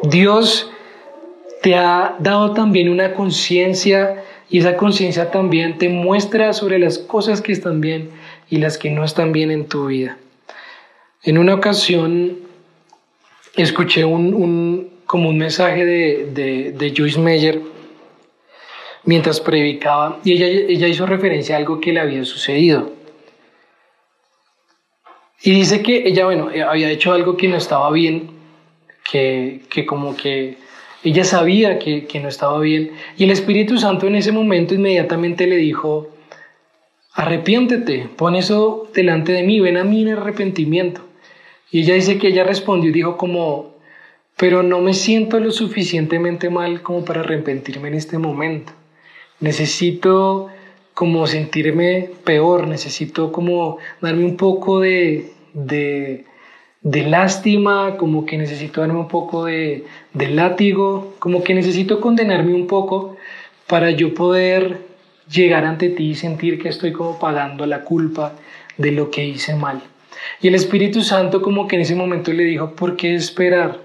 Dios 0.04 0.72
te 1.62 1.76
ha 1.76 2.16
dado 2.20 2.54
también 2.54 2.90
una 2.90 3.14
conciencia 3.14 4.24
y 4.50 4.60
esa 4.60 4.78
conciencia 4.78 5.32
también 5.32 5.78
te 5.78 5.90
muestra 5.90 6.54
sobre 6.54 6.80
las 6.80 7.00
cosas 7.00 7.42
que 7.42 7.52
están 7.52 7.82
bien 7.82 8.12
y 8.50 8.58
las 8.58 8.78
que 8.78 8.92
no 8.92 9.04
están 9.04 9.32
bien 9.32 9.52
en 9.52 9.66
tu 9.66 9.88
vida. 9.88 10.18
En 11.24 11.38
una 11.38 11.56
ocasión 11.56 12.38
escuché 13.56 14.06
un, 14.06 14.90
como 15.08 15.30
un 15.30 15.38
mensaje 15.38 15.86
de, 15.86 16.74
de, 16.78 16.94
Joyce 16.96 17.20
Meyer 17.20 17.60
mientras 19.06 19.40
predicaba 19.40 20.20
y 20.24 20.34
ella, 20.34 20.48
ella 20.48 20.88
hizo 20.88 21.06
referencia 21.06 21.56
a 21.56 21.60
algo 21.60 21.80
que 21.80 21.94
le 21.94 22.00
había 22.00 22.26
sucedido. 22.26 22.92
Y 25.42 25.52
dice 25.52 25.82
que 25.84 26.08
ella, 26.08 26.26
bueno, 26.26 26.50
eh, 26.52 26.64
había 26.64 26.90
hecho 26.90 27.14
algo 27.14 27.38
que 27.38 27.48
no 27.48 27.58
estaba 27.58 27.92
bien, 27.92 28.32
que, 29.10 29.62
que 29.70 29.86
como 29.86 30.16
que 30.16 30.58
ella 31.04 31.24
sabía 31.24 31.78
que, 31.78 32.06
que, 32.06 32.20
no 32.20 32.30
estaba 32.30 32.60
bien. 32.60 32.92
Y 33.16 33.26
el 33.26 33.32
Espíritu 33.32 33.78
Santo 33.78 34.08
en 34.08 34.16
ese 34.16 34.32
momento 34.32 34.74
inmediatamente 34.74 35.46
le 35.46 35.58
dijo, 35.58 36.10
arrepiéntete, 37.14 38.10
pon 38.16 38.36
eso 38.36 38.90
delante 38.94 39.34
de 39.34 39.44
mí, 39.44 39.60
ven 39.60 39.78
a 39.78 39.84
mí 39.84 40.02
en 40.02 40.10
arrepentimiento. 40.10 41.02
Y 41.70 41.82
ella 41.82 41.94
dice 41.94 42.18
que 42.18 42.30
ella 42.30 42.44
respondió 42.44 42.90
y 42.90 42.94
dijo 42.94 43.18
como, 43.18 43.76
pero 44.38 44.64
no 44.64 44.82
me 44.82 44.94
siento 44.94 45.40
lo 45.40 45.52
suficientemente 45.52 46.50
mal 46.50 46.82
como 46.82 47.06
para 47.06 47.22
arrepentirme 47.22 47.90
en 47.90 47.94
este 47.94 48.18
momento. 48.18 48.74
Necesito 49.40 50.50
como 50.94 51.28
sentirme 51.28 52.10
peor, 52.24 52.68
necesito 52.68 53.32
como 53.32 53.78
darme 54.02 54.24
un 54.24 54.38
poco 54.38 54.80
de, 54.80 55.34
de, 55.54 56.26
lástima, 56.84 57.98
como 57.98 58.26
que 58.26 58.38
necesito 58.38 58.82
darme 58.82 59.00
un 59.00 59.10
poco 59.10 59.46
de, 59.46 59.84
de 60.14 60.30
látigo, 60.30 61.16
como 61.20 61.44
que 61.44 61.54
necesito 61.54 62.00
condenarme 62.00 62.54
un 62.54 62.66
poco 62.66 63.18
para 63.68 63.92
yo 63.92 64.14
poder 64.14 64.80
llegar 65.30 65.66
ante 65.66 65.90
ti 65.90 66.12
y 66.12 66.16
sentir 66.16 66.62
que 66.62 66.70
estoy 66.70 66.94
como 66.94 67.20
pagando 67.20 67.66
la 67.66 67.82
culpa 67.82 68.34
de 68.78 68.92
lo 68.92 69.12
que 69.12 69.26
hice 69.26 69.56
mal. 69.56 69.82
Y 70.42 70.48
el 70.48 70.56
Espíritu 70.56 71.02
Santo 71.02 71.42
como 71.42 71.68
que 71.68 71.76
en 71.76 71.82
ese 71.82 71.96
momento 71.96 72.32
le 72.32 72.44
dijo, 72.44 72.72
¿por 72.72 72.96
qué 72.96 73.16
esperar? 73.16 73.82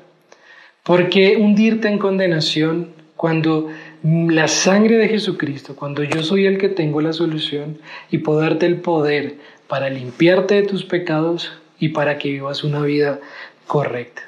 ¿Por 0.84 1.08
qué 1.08 1.36
hundirte 1.36 1.88
en 1.88 1.98
condenación 1.98 2.92
cuando 3.16 3.68
la 4.02 4.48
sangre 4.48 4.96
de 4.96 5.08
Jesucristo, 5.08 5.76
cuando 5.76 6.02
yo 6.02 6.22
soy 6.22 6.46
el 6.46 6.58
que 6.58 6.68
tengo 6.68 7.00
la 7.00 7.12
solución 7.12 7.78
y 8.10 8.18
puedo 8.18 8.42
el 8.42 8.80
poder 8.80 9.34
para 9.68 9.90
limpiarte 9.90 10.54
de 10.54 10.62
tus 10.62 10.84
pecados 10.84 11.52
y 11.78 11.90
para 11.90 12.18
que 12.18 12.30
vivas 12.30 12.64
una 12.64 12.80
vida 12.80 13.20
correcta? 13.66 14.22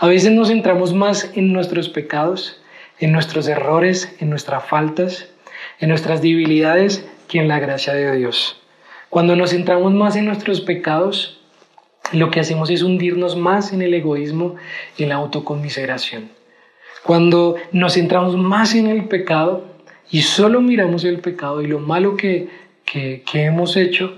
A 0.00 0.06
veces 0.06 0.32
nos 0.32 0.48
centramos 0.48 0.92
más 0.92 1.30
en 1.34 1.52
nuestros 1.52 1.88
pecados, 1.88 2.60
en 2.98 3.12
nuestros 3.12 3.48
errores, 3.48 4.14
en 4.20 4.30
nuestras 4.30 4.64
faltas, 4.64 5.28
en 5.80 5.88
nuestras 5.88 6.20
debilidades 6.20 7.08
que 7.28 7.38
en 7.38 7.48
la 7.48 7.58
gracia 7.58 7.94
de 7.94 8.16
Dios. 8.16 8.60
Cuando 9.08 9.34
nos 9.36 9.50
centramos 9.50 9.92
más 9.94 10.16
en 10.16 10.26
nuestros 10.26 10.60
pecados, 10.60 11.40
lo 12.12 12.30
que 12.30 12.40
hacemos 12.40 12.68
es 12.70 12.82
hundirnos 12.82 13.36
más 13.36 13.72
en 13.72 13.82
el 13.82 13.94
egoísmo 13.94 14.56
y 14.96 15.04
en 15.04 15.08
la 15.08 15.16
autoconmiseración. 15.16 16.35
Cuando 17.06 17.54
nos 17.70 17.94
centramos 17.94 18.36
más 18.36 18.74
en 18.74 18.88
el 18.88 19.04
pecado 19.04 19.64
y 20.10 20.22
solo 20.22 20.60
miramos 20.60 21.04
el 21.04 21.20
pecado 21.20 21.62
y 21.62 21.68
lo 21.68 21.78
malo 21.78 22.16
que, 22.16 22.48
que, 22.84 23.22
hemos 23.32 23.76
hecho 23.76 24.12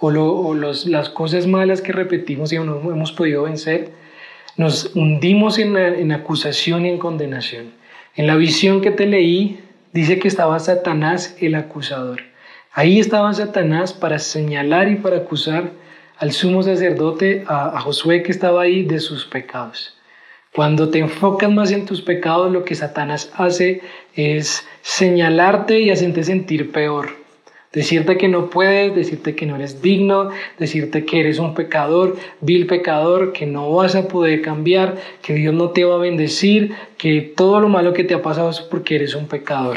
o, 0.00 0.10
los, 0.10 0.84
las 0.84 1.08
cosas 1.08 1.46
malas 1.46 1.80
que 1.80 1.92
repetimos 1.92 2.52
y 2.52 2.58
no 2.58 2.78
hemos 2.92 3.12
podido 3.12 3.44
vencer, 3.44 3.92
nos 4.58 4.94
hundimos 4.94 5.58
en, 5.58 5.78
en 5.78 6.12
acusación 6.12 6.84
y 6.84 6.90
en 6.90 6.98
condenación. 6.98 7.70
En 8.16 8.26
la 8.26 8.36
visión 8.36 8.82
que 8.82 8.90
te 8.90 9.06
leí, 9.06 9.60
dice 9.94 10.18
que 10.18 10.28
estaba 10.28 10.58
Satanás 10.58 11.38
el 11.40 11.54
acusador. 11.54 12.20
Ahí 12.70 13.00
estaba 13.00 13.32
Satanás 13.32 13.94
para 13.94 14.18
señalar 14.18 14.90
y 14.90 14.96
para 14.96 15.16
acusar 15.16 15.70
al 16.18 16.32
sumo 16.32 16.62
sacerdote, 16.62 17.44
a, 17.46 17.80
Josué 17.80 18.22
que 18.22 18.32
estaba 18.32 18.60
ahí, 18.60 18.82
de 18.82 19.00
sus 19.00 19.24
pecados. 19.24 19.95
Cuando 20.56 20.88
te 20.88 21.00
enfocas 21.00 21.52
más 21.52 21.70
en 21.70 21.84
tus 21.84 22.00
pecados, 22.00 22.50
lo 22.50 22.64
que 22.64 22.74
Satanás 22.74 23.30
hace 23.36 23.82
es 24.14 24.66
señalarte 24.80 25.80
y 25.80 25.90
hacerte 25.90 26.24
sentir 26.24 26.72
peor. 26.72 27.10
Decirte 27.74 28.16
que 28.16 28.28
no 28.28 28.48
puedes, 28.48 28.94
decirte 28.94 29.36
que 29.36 29.44
no 29.44 29.56
eres 29.56 29.82
digno, 29.82 30.30
decirte 30.58 31.04
que 31.04 31.20
eres 31.20 31.38
un 31.40 31.54
pecador, 31.54 32.16
vil 32.40 32.66
pecador, 32.66 33.34
que 33.34 33.44
no 33.44 33.70
vas 33.70 33.96
a 33.96 34.08
poder 34.08 34.40
cambiar, 34.40 34.96
que 35.20 35.34
Dios 35.34 35.52
no 35.52 35.72
te 35.72 35.84
va 35.84 35.96
a 35.96 35.98
bendecir, 35.98 36.74
que 36.96 37.20
todo 37.20 37.60
lo 37.60 37.68
malo 37.68 37.92
que 37.92 38.04
te 38.04 38.14
ha 38.14 38.22
pasado 38.22 38.48
es 38.48 38.60
porque 38.60 38.96
eres 38.96 39.14
un 39.14 39.28
pecador. 39.28 39.76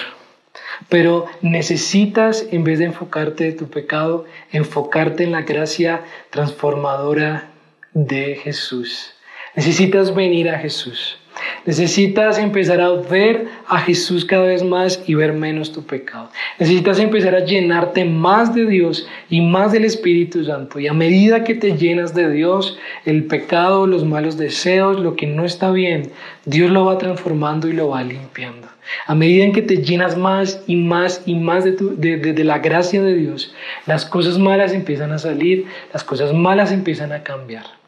Pero 0.87 1.25
necesitas, 1.41 2.47
en 2.51 2.63
vez 2.63 2.79
de 2.79 2.85
enfocarte 2.85 3.49
en 3.49 3.57
tu 3.57 3.69
pecado, 3.69 4.23
enfocarte 4.53 5.25
en 5.25 5.33
la 5.33 5.41
gracia 5.41 6.05
transformadora 6.29 7.49
de 7.93 8.37
Jesús. 8.37 9.18
Necesitas 9.55 10.13
venir 10.13 10.49
a 10.49 10.59
Jesús. 10.59 11.17
Necesitas 11.65 12.37
empezar 12.37 12.81
a 12.81 12.89
ver 12.91 13.47
a 13.67 13.79
Jesús 13.79 14.25
cada 14.25 14.45
vez 14.45 14.63
más 14.63 15.01
y 15.07 15.13
ver 15.13 15.33
menos 15.33 15.71
tu 15.71 15.83
pecado. 15.83 16.29
Necesitas 16.57 16.99
empezar 16.99 17.35
a 17.35 17.45
llenarte 17.45 18.05
más 18.05 18.53
de 18.53 18.65
Dios 18.65 19.07
y 19.29 19.41
más 19.41 19.71
del 19.71 19.85
Espíritu 19.85 20.43
Santo. 20.43 20.79
Y 20.79 20.87
a 20.87 20.93
medida 20.93 21.43
que 21.43 21.55
te 21.55 21.77
llenas 21.77 22.13
de 22.13 22.29
Dios, 22.31 22.77
el 23.05 23.25
pecado, 23.25 23.87
los 23.87 24.05
malos 24.05 24.37
deseos, 24.37 24.99
lo 24.99 25.15
que 25.15 25.27
no 25.27 25.45
está 25.45 25.71
bien, 25.71 26.11
Dios 26.45 26.71
lo 26.71 26.85
va 26.85 26.97
transformando 26.97 27.67
y 27.67 27.73
lo 27.73 27.89
va 27.89 28.03
limpiando. 28.03 28.67
A 29.05 29.13
medida 29.13 29.43
en 29.43 29.53
que 29.53 29.61
te 29.61 29.83
llenas 29.83 30.17
más 30.17 30.63
y 30.65 30.75
más 30.75 31.21
y 31.25 31.35
más 31.35 31.63
de, 31.63 31.73
de, 31.73 32.43
la 32.43 32.57
gracia 32.57 33.03
de 33.03 33.13
Dios, 33.13 33.53
las 33.85 34.05
cosas 34.05 34.39
malas 34.39 34.73
empiezan 34.73 35.11
a 35.11 35.19
salir, 35.19 35.65
las 35.93 36.03
cosas 36.03 36.33
malas 36.33 36.71
empiezan 36.71 37.11
a 37.11 37.21
cambiar. 37.21 37.78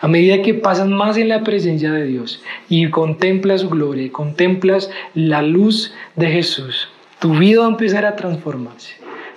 A 0.00 0.06
medida 0.06 0.42
que 0.42 0.54
pasas 0.54 0.86
más 0.86 1.16
en 1.16 1.28
la 1.28 1.42
presencia 1.42 1.90
de 1.90 2.04
Dios 2.04 2.40
y 2.68 2.88
contemplas 2.88 3.62
su 3.62 3.68
gloria 3.68 4.04
y 4.04 4.10
contemplas 4.10 4.90
la 5.14 5.42
luz 5.42 5.92
de 6.14 6.28
Jesús, 6.28 6.88
tu 7.18 7.36
vida 7.36 7.62
va 7.62 7.66
a 7.66 7.70
empezar 7.70 8.06
a 8.06 8.14
transformarse. 8.14 8.94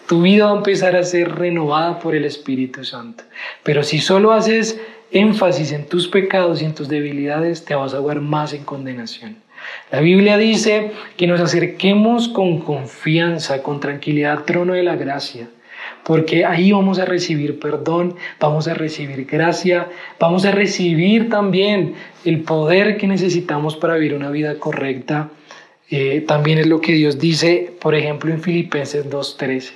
Tu 0.07 0.21
vida 0.21 0.45
va 0.45 0.51
a 0.51 0.57
empezar 0.57 0.95
a 0.95 1.03
ser 1.03 1.33
renovada 1.33 1.97
por 1.97 2.15
el 2.15 2.25
Espíritu 2.25 2.83
Santo. 2.83 3.23
Pero 3.63 3.81
si 3.81 3.97
solo 3.97 4.33
haces 4.33 4.79
énfasis 5.11 5.71
en 5.71 5.87
tus 5.87 6.07
pecados 6.07 6.61
y 6.61 6.65
en 6.65 6.75
tus 6.75 6.89
debilidades, 6.89 7.65
te 7.65 7.73
vas 7.73 7.95
a 7.95 7.99
ver 7.99 8.21
más 8.21 8.53
en 8.53 8.63
condenación. 8.63 9.37
La 9.91 9.99
Biblia 9.99 10.37
dice 10.37 10.91
que 11.17 11.25
nos 11.25 11.41
acerquemos 11.41 12.27
con 12.27 12.59
confianza, 12.59 13.63
con 13.63 13.79
tranquilidad 13.79 14.33
al 14.33 14.45
trono 14.45 14.73
de 14.73 14.83
la 14.83 14.95
gracia 14.95 15.47
porque 16.03 16.45
ahí 16.45 16.71
vamos 16.71 16.99
a 16.99 17.05
recibir 17.05 17.59
perdón, 17.59 18.15
vamos 18.39 18.67
a 18.67 18.73
recibir 18.73 19.25
gracia, 19.25 19.89
vamos 20.19 20.45
a 20.45 20.51
recibir 20.51 21.29
también 21.29 21.95
el 22.25 22.41
poder 22.41 22.97
que 22.97 23.07
necesitamos 23.07 23.75
para 23.75 23.95
vivir 23.95 24.13
una 24.13 24.29
vida 24.29 24.55
correcta. 24.55 25.29
Eh, 25.89 26.23
también 26.25 26.57
es 26.57 26.67
lo 26.67 26.79
que 26.79 26.93
Dios 26.93 27.19
dice, 27.19 27.73
por 27.81 27.95
ejemplo, 27.95 28.31
en 28.31 28.41
Filipenses 28.41 29.09
2.13. 29.09 29.73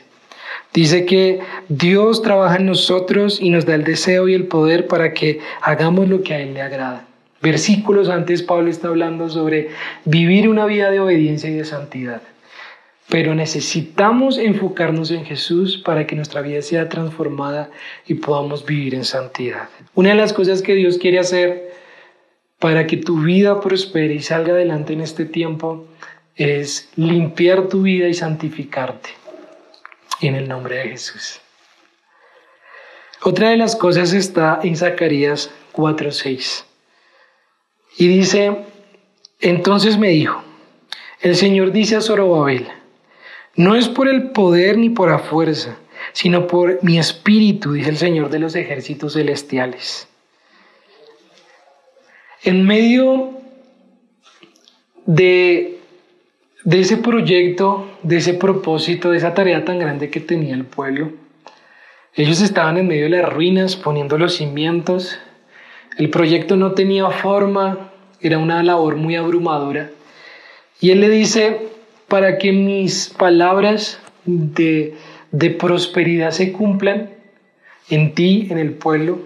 Dice 0.73 1.05
que 1.05 1.39
Dios 1.69 2.21
trabaja 2.21 2.57
en 2.57 2.65
nosotros 2.65 3.39
y 3.41 3.49
nos 3.49 3.65
da 3.65 3.75
el 3.75 3.83
deseo 3.83 4.27
y 4.27 4.33
el 4.33 4.47
poder 4.47 4.87
para 4.87 5.13
que 5.13 5.39
hagamos 5.61 6.09
lo 6.09 6.21
que 6.21 6.33
a 6.33 6.39
Él 6.39 6.53
le 6.53 6.61
agrada. 6.61 7.05
Versículos 7.41 8.09
antes 8.09 8.43
Pablo 8.43 8.69
está 8.69 8.87
hablando 8.87 9.29
sobre 9.29 9.69
vivir 10.03 10.49
una 10.49 10.65
vida 10.65 10.89
de 10.89 10.99
obediencia 10.99 11.49
y 11.49 11.53
de 11.53 11.63
santidad. 11.63 12.21
Pero 13.09 13.35
necesitamos 13.35 14.37
enfocarnos 14.37 15.11
en 15.11 15.25
Jesús 15.25 15.77
para 15.77 16.07
que 16.07 16.15
nuestra 16.15 16.41
vida 16.41 16.61
sea 16.61 16.89
transformada 16.89 17.69
y 18.07 18.15
podamos 18.15 18.65
vivir 18.65 18.95
en 18.95 19.05
santidad. 19.05 19.69
Una 19.93 20.09
de 20.09 20.15
las 20.15 20.33
cosas 20.33 20.61
que 20.61 20.73
Dios 20.73 20.97
quiere 20.97 21.19
hacer 21.19 21.71
para 22.59 22.87
que 22.87 22.97
tu 22.97 23.21
vida 23.21 23.61
prospere 23.61 24.15
y 24.15 24.21
salga 24.21 24.53
adelante 24.53 24.93
en 24.93 25.01
este 25.01 25.25
tiempo 25.25 25.85
es 26.35 26.89
limpiar 26.95 27.67
tu 27.67 27.83
vida 27.83 28.07
y 28.07 28.13
santificarte 28.13 29.09
en 30.21 30.35
el 30.35 30.47
nombre 30.47 30.77
de 30.77 30.89
Jesús. 30.89 31.41
Otra 33.23 33.49
de 33.49 33.57
las 33.57 33.75
cosas 33.75 34.13
está 34.13 34.59
en 34.63 34.75
Zacarías 34.75 35.51
4:6 35.73 36.65
y 37.97 38.07
dice, 38.07 38.65
entonces 39.39 39.97
me 39.97 40.09
dijo, 40.09 40.41
el 41.21 41.35
Señor 41.35 41.71
dice 41.71 41.95
a 41.95 42.01
Zorobabel, 42.01 42.67
no 43.55 43.75
es 43.75 43.87
por 43.87 44.07
el 44.07 44.31
poder 44.31 44.77
ni 44.77 44.89
por 44.89 45.09
la 45.09 45.19
fuerza, 45.19 45.77
sino 46.13 46.47
por 46.47 46.83
mi 46.83 46.99
espíritu, 46.99 47.73
dice 47.73 47.89
el 47.89 47.97
Señor 47.97 48.29
de 48.29 48.39
los 48.39 48.55
ejércitos 48.55 49.13
celestiales. 49.13 50.07
En 52.43 52.65
medio 52.65 53.31
de, 55.05 55.79
de 56.63 56.79
ese 56.79 56.97
proyecto, 56.97 57.89
de 58.03 58.17
ese 58.17 58.33
propósito, 58.33 59.11
de 59.11 59.17
esa 59.17 59.33
tarea 59.33 59.65
tan 59.65 59.79
grande 59.79 60.09
que 60.09 60.19
tenía 60.19 60.53
el 60.53 60.65
pueblo, 60.65 61.11
ellos 62.13 62.41
estaban 62.41 62.77
en 62.77 62.87
medio 62.87 63.03
de 63.03 63.09
las 63.09 63.33
ruinas 63.33 63.75
poniendo 63.75 64.17
los 64.17 64.35
cimientos. 64.35 65.19
El 65.97 66.09
proyecto 66.09 66.55
no 66.55 66.71
tenía 66.71 67.09
forma, 67.09 67.91
era 68.21 68.37
una 68.37 68.63
labor 68.63 68.95
muy 68.95 69.15
abrumadora. 69.15 69.89
Y 70.79 70.91
él 70.91 71.01
le 71.01 71.09
dice, 71.09 71.74
para 72.07 72.37
que 72.37 72.51
mis 72.51 73.13
palabras 73.17 73.99
de, 74.25 74.95
prosperidad 75.59 76.31
se 76.31 76.51
cumplan 76.51 77.09
en 77.89 78.13
ti, 78.13 78.47
en 78.49 78.57
el 78.57 78.71
pueblo, 78.73 79.19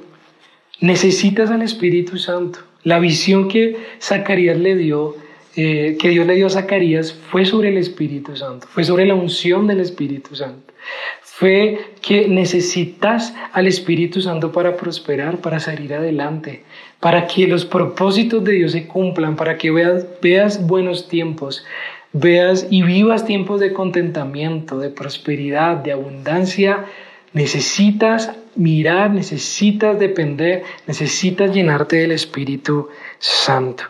necesitas 0.81 1.49
al 1.51 1.61
Espíritu 1.61 2.17
Santo. 2.17 2.59
La 2.83 2.99
visión 2.99 3.47
que 3.47 3.77
Zacarías 4.01 4.57
le 4.57 4.75
dio, 4.75 5.17
eh, 5.55 5.97
que 5.99 6.09
Dios 6.09 6.25
le 6.25 6.35
dio 6.35 6.47
a 6.47 6.49
Zacarías, 6.49 7.13
fue 7.13 7.45
sobre 7.45 7.69
el 7.69 7.77
Espíritu 7.77 8.35
Santo, 8.35 8.67
fue 8.67 8.83
sobre 8.83 9.05
la 9.05 9.15
unción 9.15 9.67
del 9.67 9.81
Espíritu 9.81 10.35
Santo. 10.35 10.73
Fue 11.21 11.93
que 12.01 12.27
necesitas 12.27 13.33
al 13.53 13.67
Espíritu 13.67 14.21
Santo 14.21 14.51
para 14.51 14.75
prosperar, 14.75 15.37
para 15.37 15.59
salir 15.59 15.93
adelante, 15.93 16.63
para 16.99 17.27
que 17.27 17.47
los 17.47 17.63
propósitos 17.63 18.43
de 18.43 18.53
Dios 18.53 18.73
se 18.73 18.87
cumplan, 18.87 19.37
para 19.37 19.57
que 19.57 19.71
veas, 19.71 20.05
veas 20.21 20.65
buenos 20.67 21.07
tiempos, 21.07 21.65
veas 22.13 22.67
y 22.69 22.81
vivas 22.81 23.25
tiempos 23.25 23.59
de 23.59 23.73
contentamiento, 23.73 24.79
de 24.79 24.89
prosperidad, 24.89 25.77
de 25.77 25.91
abundancia, 25.91 26.85
necesitas 27.33 28.31
mirar, 28.55 29.11
necesitas 29.11 29.99
depender, 29.99 30.63
necesitas 30.87 31.53
llenarte 31.53 31.97
del 31.97 32.11
Espíritu 32.11 32.89
Santo. 33.19 33.83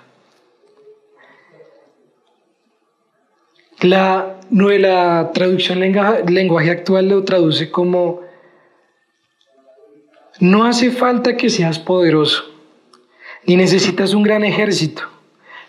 La, 3.81 4.35
traducción 5.33 5.79
lenguaje 5.79 6.71
actual 6.71 7.07
lo 7.07 7.23
traduce 7.23 7.71
como, 7.71 8.21
no 10.41 10.65
hace 10.65 10.91
falta 10.91 11.37
que 11.37 11.49
seas 11.49 11.79
poderoso, 11.79 12.43
ni 13.45 13.55
necesitas 13.55 14.13
un 14.13 14.23
gran 14.23 14.43
ejército 14.43 15.18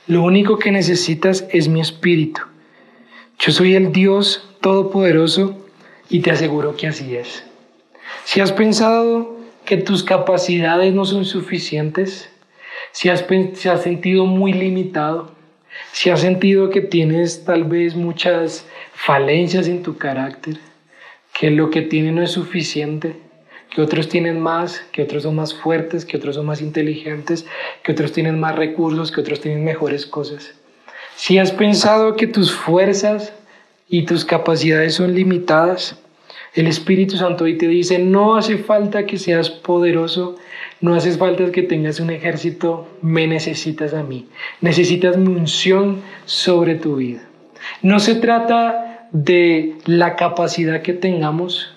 lo 0.06 0.22
único 0.22 0.58
que 0.58 0.70
necesitas 0.70 1.46
es 1.50 1.68
mi 1.68 1.80
espíritu. 1.80 2.42
Yo 3.38 3.52
soy 3.52 3.74
el 3.74 3.92
Dios 3.92 4.46
Todopoderoso 4.60 5.56
y 6.08 6.20
te 6.20 6.30
aseguro 6.30 6.76
que 6.76 6.86
así 6.86 7.16
es. 7.16 7.44
Si 8.24 8.40
has 8.40 8.52
pensado 8.52 9.36
que 9.64 9.76
tus 9.76 10.02
capacidades 10.02 10.92
no 10.92 11.04
son 11.04 11.24
suficientes, 11.24 12.30
si 12.92 13.08
has, 13.08 13.24
sentido 13.82 14.26
muy 14.26 14.52
limitado, 14.52 15.32
si 15.92 16.10
has 16.10 16.20
sentido 16.20 16.70
que 16.70 16.80
tienes 16.80 17.44
tal 17.44 17.64
vez 17.64 17.94
muchas 17.94 18.66
falencias 18.92 19.68
en 19.68 19.82
tu 19.82 19.96
carácter, 19.96 20.58
que 21.38 21.50
lo 21.50 21.70
que 21.70 21.82
tienes 21.82 22.12
no 22.12 22.22
es 22.22 22.32
suficiente, 22.32 23.16
que 23.70 23.80
otros 23.80 24.08
tienen 24.08 24.40
más, 24.40 24.80
que 24.92 25.02
otros 25.02 25.22
son 25.22 25.36
más 25.36 25.54
fuertes, 25.54 26.04
que 26.04 26.16
otros 26.16 26.36
son 26.36 26.46
más 26.46 26.60
inteligentes, 26.60 27.46
que 27.82 27.92
otros 27.92 28.12
tienen 28.12 28.38
más 28.38 28.56
recursos, 28.56 29.12
que 29.12 29.20
otros 29.20 29.40
tienen 29.40 29.64
mejores 29.64 30.06
cosas. 30.06 30.54
Si 31.16 31.38
has 31.38 31.52
pensado 31.52 32.16
que 32.16 32.26
tus 32.26 32.52
fuerzas 32.52 33.32
y 33.88 34.04
tus 34.06 34.24
capacidades 34.24 34.94
son 34.94 35.14
limitadas, 35.14 35.96
el 36.54 36.66
Espíritu 36.66 37.16
Santo 37.16 37.44
hoy 37.44 37.58
te 37.58 37.68
dice, 37.68 38.00
no 38.00 38.36
hace 38.36 38.58
falta 38.58 39.06
que 39.06 39.18
seas 39.18 39.50
poderoso, 39.50 40.36
no 40.80 40.94
haces 40.94 41.16
falta 41.16 41.52
que 41.52 41.62
tengas 41.62 42.00
un 42.00 42.10
ejército, 42.10 42.88
me 43.02 43.26
necesitas 43.28 43.94
a 43.94 44.02
mí. 44.02 44.26
Necesitas 44.60 45.16
mi 45.16 45.28
unción 45.28 46.00
sobre 46.24 46.74
tu 46.74 46.96
vida. 46.96 47.20
No 47.82 48.00
se 48.00 48.16
trata 48.16 49.08
de 49.12 49.76
la 49.84 50.16
capacidad 50.16 50.82
que 50.82 50.92
tengamos, 50.92 51.72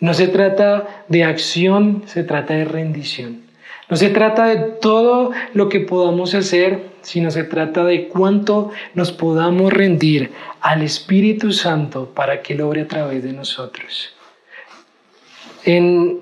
no 0.00 0.14
se 0.14 0.28
trata 0.28 1.04
de 1.08 1.24
acción, 1.24 2.02
se 2.06 2.24
trata 2.24 2.54
de 2.54 2.64
rendición. 2.64 3.42
No 3.88 3.96
se 3.96 4.08
trata 4.10 4.46
de 4.46 4.56
todo 4.56 5.32
lo 5.52 5.68
que 5.68 5.80
podamos 5.80 6.34
hacer, 6.34 6.90
sino 7.02 7.30
se 7.30 7.44
trata 7.44 7.84
de 7.84 8.08
cuánto 8.08 8.70
nos 8.94 9.12
podamos 9.12 9.72
rendir 9.72 10.32
al 10.60 10.82
Espíritu 10.82 11.52
Santo 11.52 12.12
para 12.14 12.40
que 12.40 12.54
Él 12.54 12.60
obre 12.62 12.82
a 12.82 12.88
través 12.88 13.22
de 13.22 13.32
nosotros. 13.32 14.14
En, 15.64 16.20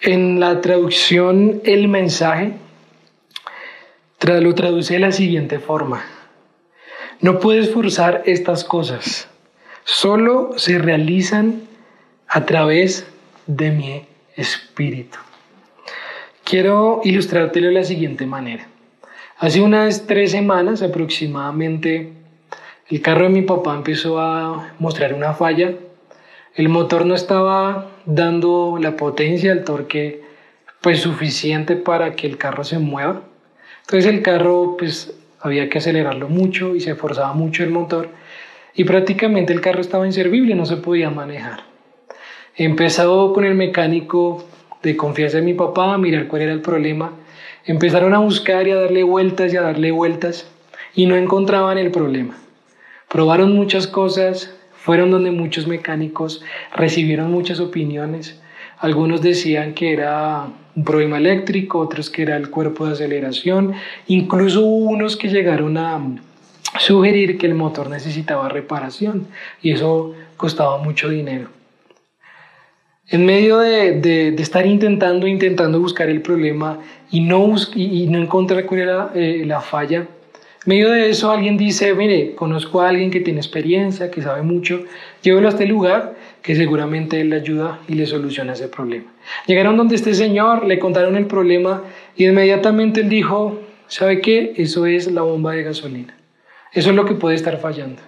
en 0.00 0.40
la 0.40 0.60
traducción 0.60 1.60
El 1.64 1.88
mensaje 1.88 2.54
lo 4.20 4.54
traduce 4.54 4.94
de 4.94 5.00
la 5.00 5.12
siguiente 5.12 5.58
forma. 5.58 6.04
No 7.20 7.40
puedes 7.40 7.70
forzar 7.70 8.22
estas 8.26 8.64
cosas, 8.64 9.28
solo 9.84 10.52
se 10.56 10.78
realizan 10.78 11.67
a 12.28 12.44
través 12.44 13.06
de 13.46 13.70
mi 13.70 14.06
espíritu. 14.36 15.18
Quiero 16.44 17.00
ilustrártelo 17.04 17.68
de 17.68 17.72
la 17.72 17.84
siguiente 17.84 18.26
manera. 18.26 18.66
Hace 19.38 19.60
unas 19.60 20.06
tres 20.06 20.32
semanas 20.32 20.82
aproximadamente, 20.82 22.12
el 22.88 23.02
carro 23.02 23.24
de 23.24 23.30
mi 23.30 23.42
papá 23.42 23.74
empezó 23.74 24.20
a 24.20 24.72
mostrar 24.78 25.14
una 25.14 25.32
falla. 25.32 25.74
El 26.54 26.68
motor 26.68 27.06
no 27.06 27.14
estaba 27.14 27.90
dando 28.04 28.78
la 28.80 28.96
potencia, 28.96 29.52
el 29.52 29.64
torque 29.64 30.22
pues 30.80 31.00
suficiente 31.00 31.76
para 31.76 32.14
que 32.14 32.26
el 32.26 32.36
carro 32.36 32.64
se 32.64 32.78
mueva. 32.78 33.22
Entonces 33.82 34.12
el 34.12 34.22
carro 34.22 34.76
pues 34.78 35.14
había 35.40 35.68
que 35.68 35.78
acelerarlo 35.78 36.28
mucho 36.28 36.74
y 36.74 36.80
se 36.80 36.94
forzaba 36.94 37.32
mucho 37.32 37.62
el 37.62 37.70
motor 37.70 38.10
y 38.74 38.84
prácticamente 38.84 39.52
el 39.52 39.60
carro 39.60 39.80
estaba 39.80 40.06
inservible, 40.06 40.54
no 40.54 40.66
se 40.66 40.76
podía 40.76 41.10
manejar. 41.10 41.67
Empezó 42.60 43.32
con 43.32 43.44
el 43.44 43.54
mecánico 43.54 44.44
de 44.82 44.96
confianza 44.96 45.38
en 45.38 45.44
mi 45.44 45.54
papá, 45.54 45.94
a 45.94 45.98
mirar 45.98 46.26
cuál 46.26 46.42
era 46.42 46.52
el 46.52 46.60
problema. 46.60 47.12
Empezaron 47.64 48.14
a 48.14 48.18
buscar 48.18 48.66
y 48.66 48.72
a 48.72 48.74
darle 48.74 49.04
vueltas 49.04 49.54
y 49.54 49.56
a 49.56 49.62
darle 49.62 49.92
vueltas 49.92 50.50
y 50.92 51.06
no 51.06 51.14
encontraban 51.14 51.78
el 51.78 51.92
problema. 51.92 52.36
Probaron 53.08 53.54
muchas 53.54 53.86
cosas, 53.86 54.52
fueron 54.72 55.12
donde 55.12 55.30
muchos 55.30 55.68
mecánicos 55.68 56.42
recibieron 56.74 57.30
muchas 57.30 57.60
opiniones. 57.60 58.40
Algunos 58.80 59.22
decían 59.22 59.72
que 59.72 59.92
era 59.92 60.48
un 60.74 60.82
problema 60.82 61.18
eléctrico, 61.18 61.78
otros 61.78 62.10
que 62.10 62.22
era 62.22 62.36
el 62.36 62.50
cuerpo 62.50 62.86
de 62.86 62.94
aceleración, 62.94 63.74
incluso 64.08 64.66
unos 64.66 65.16
que 65.16 65.28
llegaron 65.28 65.78
a 65.78 66.00
sugerir 66.80 67.38
que 67.38 67.46
el 67.46 67.54
motor 67.54 67.88
necesitaba 67.88 68.48
reparación 68.48 69.28
y 69.62 69.70
eso 69.70 70.14
costaba 70.36 70.78
mucho 70.78 71.08
dinero. 71.08 71.57
En 73.10 73.24
medio 73.24 73.58
de, 73.58 74.34
estar 74.38 74.66
intentando, 74.66 75.26
intentando 75.26 75.80
buscar 75.80 76.10
el 76.10 76.20
problema 76.20 76.78
y 77.10 77.20
no, 77.20 77.54
y, 77.74 78.06
no 78.06 78.18
encontrar 78.18 78.66
cuál 78.66 78.80
era 78.80 79.10
eh, 79.14 79.44
la 79.46 79.62
falla, 79.62 80.06
en 80.68 80.74
medio 80.74 80.90
de 80.90 81.08
eso 81.08 81.30
alguien 81.30 81.56
dice, 81.56 81.94
mire, 81.94 82.34
conozco 82.34 82.82
a 82.82 82.90
alguien 82.90 83.10
que 83.10 83.20
tiene 83.20 83.40
experiencia, 83.40 84.10
que 84.10 84.20
sabe 84.20 84.42
mucho, 84.42 84.84
llévelo 85.22 85.46
a 85.46 85.50
este 85.50 85.64
lugar 85.66 86.16
que 86.42 86.54
seguramente 86.54 87.20
él 87.20 87.30
le 87.30 87.36
ayuda 87.36 87.78
y 87.88 87.94
le 87.94 88.04
soluciona 88.04 88.52
ese 88.52 88.68
problema. 88.68 89.06
Llegaron 89.46 89.78
donde 89.78 89.94
este 89.94 90.12
señor, 90.12 90.66
le 90.66 90.78
contaron 90.78 91.16
el 91.16 91.26
problema 91.26 91.84
y 92.16 92.26
inmediatamente 92.26 93.00
él 93.00 93.08
dijo, 93.08 93.60
¿sabe 93.86 94.20
qué? 94.20 94.52
Eso 94.56 94.84
es 94.84 95.10
la 95.10 95.22
bomba 95.22 95.52
de 95.52 95.62
gasolina. 95.62 96.14
Eso 96.74 96.90
es 96.90 96.96
lo 96.96 97.06
que 97.06 97.14
puede 97.14 97.36
estar 97.36 97.58
fallando. 97.58 98.02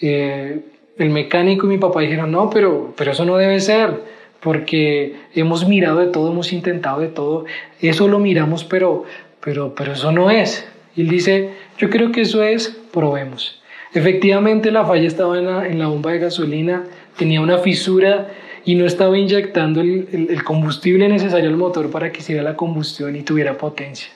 Eh, 0.00 0.60
el 0.98 1.10
mecánico 1.10 1.66
y 1.66 1.70
mi 1.70 1.78
papá 1.78 2.00
dijeron, 2.00 2.30
no, 2.30 2.50
pero, 2.50 2.92
pero 2.96 3.12
eso 3.12 3.24
no 3.24 3.36
debe 3.36 3.60
ser, 3.60 4.02
porque 4.40 5.16
hemos 5.34 5.66
mirado 5.66 5.98
de 6.00 6.06
todo, 6.08 6.30
hemos 6.30 6.52
intentado 6.52 7.00
de 7.00 7.08
todo, 7.08 7.44
eso 7.80 8.08
lo 8.08 8.18
miramos, 8.18 8.64
pero, 8.64 9.04
pero, 9.40 9.74
pero 9.74 9.92
eso 9.92 10.12
no 10.12 10.30
es. 10.30 10.68
Y 10.96 11.02
él 11.02 11.08
dice, 11.08 11.50
yo 11.78 11.90
creo 11.90 12.12
que 12.12 12.22
eso 12.22 12.42
es, 12.42 12.76
probemos. 12.92 13.60
Efectivamente 13.94 14.70
la 14.70 14.84
falla 14.84 15.06
estaba 15.06 15.38
en 15.38 15.46
la, 15.46 15.66
en 15.66 15.78
la 15.78 15.86
bomba 15.86 16.12
de 16.12 16.18
gasolina, 16.18 16.84
tenía 17.16 17.40
una 17.40 17.58
fisura 17.58 18.28
y 18.64 18.74
no 18.74 18.86
estaba 18.86 19.16
inyectando 19.18 19.80
el, 19.80 20.28
el, 20.30 20.42
combustible 20.42 21.08
necesario 21.08 21.48
al 21.48 21.56
motor 21.56 21.90
para 21.90 22.10
que 22.10 22.20
hiciera 22.20 22.42
la 22.42 22.56
combustión 22.56 23.14
y 23.14 23.22
tuviera 23.22 23.56
potencia. 23.56 24.08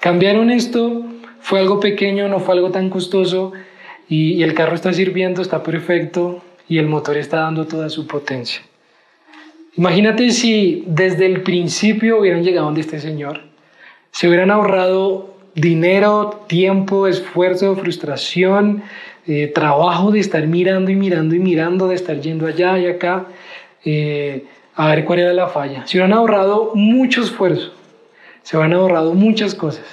Cambiaron 0.00 0.50
esto, 0.50 1.04
fue 1.40 1.60
algo 1.60 1.80
pequeño, 1.80 2.28
no 2.28 2.40
fue 2.40 2.54
algo 2.54 2.70
tan 2.70 2.90
costoso, 2.90 3.52
y, 4.08 4.42
el 4.42 4.54
carro 4.54 4.74
está 4.74 4.92
sirviendo, 4.92 5.42
está 5.42 5.62
perfecto 5.62 6.42
y 6.68 6.78
el 6.78 6.86
motor 6.86 7.16
está 7.16 7.40
dando 7.40 7.66
toda 7.66 7.88
su 7.88 8.06
potencia. 8.06 8.62
Imagínate 9.76 10.30
si 10.30 10.84
desde 10.86 11.26
el 11.26 11.42
principio 11.42 12.20
hubieran 12.20 12.44
llegado 12.44 12.66
donde 12.66 12.80
este 12.80 13.00
señor, 13.00 13.40
se 14.10 14.28
hubieran 14.28 14.50
ahorrado 14.50 15.34
dinero, 15.54 16.44
tiempo, 16.46 17.06
esfuerzo, 17.08 17.74
frustración, 17.76 18.82
eh, 19.26 19.48
trabajo 19.48 20.10
de 20.12 20.20
estar 20.20 20.46
mirando 20.46 20.90
y 20.90 20.96
mirando 20.96 21.34
y 21.34 21.38
mirando, 21.38 21.88
de 21.88 21.94
estar 21.96 22.20
yendo 22.20 22.46
allá 22.46 22.78
y 22.78 22.86
acá, 22.86 23.26
eh, 23.84 24.44
a 24.76 24.88
ver 24.88 25.04
cuál 25.04 25.20
era 25.20 25.32
la 25.32 25.48
falla. 25.48 25.86
Se 25.86 25.96
hubieran 25.96 26.12
ahorrado 26.12 26.72
mucho 26.74 27.22
esfuerzo, 27.22 27.72
se 28.42 28.56
hubieran 28.56 28.74
ahorrado 28.74 29.14
muchas 29.14 29.54
cosas 29.54 29.84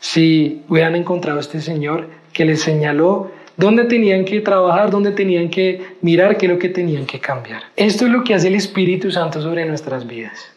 si 0.00 0.62
hubieran 0.68 0.96
encontrado 0.96 1.38
a 1.38 1.42
este 1.42 1.60
señor 1.60 2.08
que 2.32 2.44
les 2.44 2.62
señaló 2.62 3.30
dónde 3.60 3.84
tenían 3.84 4.24
que 4.24 4.40
trabajar, 4.40 4.90
dónde 4.90 5.12
tenían 5.12 5.50
que 5.50 5.96
mirar, 6.00 6.36
qué 6.38 6.46
es 6.46 6.52
lo 6.52 6.58
que 6.58 6.70
tenían 6.70 7.04
que 7.04 7.20
cambiar. 7.20 7.62
Esto 7.76 8.06
es 8.06 8.10
lo 8.10 8.24
que 8.24 8.34
hace 8.34 8.48
el 8.48 8.54
Espíritu 8.54 9.10
Santo 9.10 9.40
sobre 9.42 9.66
nuestras 9.66 10.06
vidas. 10.06 10.50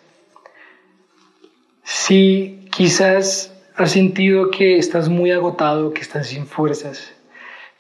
Si 1.84 2.66
quizás 2.72 3.54
has 3.76 3.92
sentido 3.92 4.50
que 4.52 4.78
estás 4.78 5.10
muy 5.10 5.32
agotado, 5.32 5.94
que 5.94 6.02
estás 6.02 6.28
sin 6.28 6.48
fuerzas, 6.48 7.14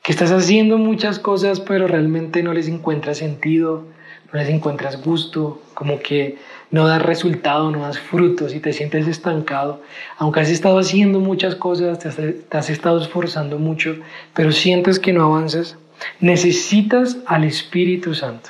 que 0.04 0.12
estás 0.12 0.32
haciendo 0.32 0.78
muchas 0.78 1.20
cosas 1.20 1.62
pero 1.62 1.88
realmente 1.88 2.44
no 2.44 2.54
les 2.54 2.68
encuentras 2.68 3.20
sentido, 3.20 3.86
no 4.32 4.40
les 4.40 4.50
encuentras 4.50 5.02
gusto, 5.02 5.62
como 5.74 6.00
que 6.00 6.38
no 6.74 6.88
das 6.88 7.04
resultado, 7.04 7.70
no 7.70 7.82
das 7.82 8.00
frutos 8.00 8.56
y 8.56 8.60
te 8.60 8.74
sientes 8.74 9.08
estancado, 9.08 9.84
aunque 10.18 10.40
has 10.40 10.50
estado 10.50 10.80
haciendo 10.80 11.20
muchas 11.20 11.54
cosas, 11.54 12.00
te 12.00 12.58
has, 12.58 12.70
estado 12.72 13.00
esforzando 13.00 13.60
mucho, 13.60 13.98
pero 14.34 14.52
sientes 14.52 14.98
que 14.98 15.14
no 15.14 15.24
avanzas, 15.24 15.78
necesitas 16.20 17.18
al 17.28 17.44
Espíritu 17.44 18.16
Santo. 18.16 18.50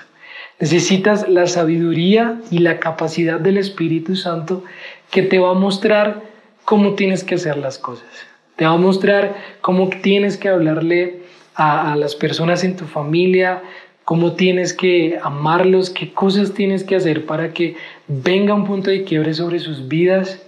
Necesitas 0.57 1.27
la 1.27 1.47
sabiduría 1.47 2.39
y 2.49 2.59
la 2.59 2.79
capacidad 2.79 3.41
del 3.41 3.57
Espíritu 3.57 4.15
Santo 4.15 4.63
que 5.11 5.23
te 5.23 5.39
va 5.39 5.51
a 5.51 5.55
mostrar 5.55 6.21
cómo 6.63 6.93
tienes 6.93 7.25
que 7.25 7.35
hacer 7.35 7.57
las 7.57 7.77
cosas. 7.77 8.07
Te 8.55 8.65
va 8.65 8.71
a 8.71 8.77
mostrar 8.77 9.35
cómo 9.59 9.89
tienes 9.89 10.37
que 10.37 10.47
hablarle 10.47 11.23
a 11.55 11.97
las 11.97 12.15
personas 12.15 12.63
en 12.63 12.77
tu 12.77 12.85
familia, 12.85 13.61
cómo 14.05 14.33
tienes 14.33 14.73
que 14.73 15.17
amarlos, 15.21 15.89
qué 15.89 16.13
cosas 16.13 16.53
tienes 16.53 16.83
que 16.83 16.95
hacer 16.95 17.25
para 17.25 17.53
que 17.53 17.75
venga 18.07 18.53
un 18.53 18.65
punto 18.65 18.89
de 18.89 19.03
quiebre 19.03 19.33
sobre 19.33 19.59
sus 19.59 19.87
vidas. 19.87 20.41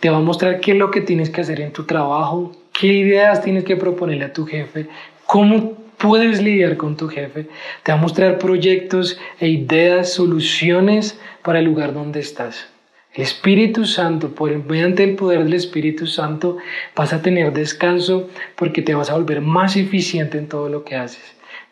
Te 0.00 0.10
va 0.10 0.18
a 0.18 0.20
mostrar 0.20 0.60
qué 0.60 0.72
es 0.72 0.78
lo 0.78 0.90
que 0.90 1.00
tienes 1.00 1.30
que 1.30 1.40
hacer 1.40 1.60
en 1.60 1.72
tu 1.72 1.84
trabajo, 1.84 2.52
qué 2.78 2.88
ideas 2.88 3.42
tienes 3.42 3.64
que 3.64 3.76
proponerle 3.76 4.26
a 4.26 4.32
tu 4.32 4.46
jefe, 4.46 4.88
cómo 5.26 5.72
puedes 5.96 6.42
lidiar 6.42 6.76
con 6.76 6.96
tu 6.96 7.08
jefe. 7.08 7.48
Te 7.82 7.92
va 7.92 7.98
a 7.98 8.00
mostrar 8.00 8.38
proyectos 8.38 9.18
e 9.40 9.48
ideas, 9.48 10.12
soluciones 10.12 11.18
para 11.42 11.60
el 11.60 11.64
lugar 11.64 11.94
donde 11.94 12.20
estás. 12.20 12.66
El 13.14 13.22
Espíritu 13.22 13.86
Santo, 13.86 14.34
por 14.34 14.52
mediante 14.66 15.04
el 15.04 15.14
poder 15.14 15.44
del 15.44 15.54
Espíritu 15.54 16.06
Santo, 16.08 16.56
vas 16.96 17.12
a 17.12 17.22
tener 17.22 17.52
descanso 17.52 18.28
porque 18.56 18.82
te 18.82 18.94
vas 18.94 19.08
a 19.08 19.14
volver 19.14 19.40
más 19.40 19.76
eficiente 19.76 20.36
en 20.36 20.48
todo 20.48 20.68
lo 20.68 20.84
que 20.84 20.96
haces. 20.96 21.22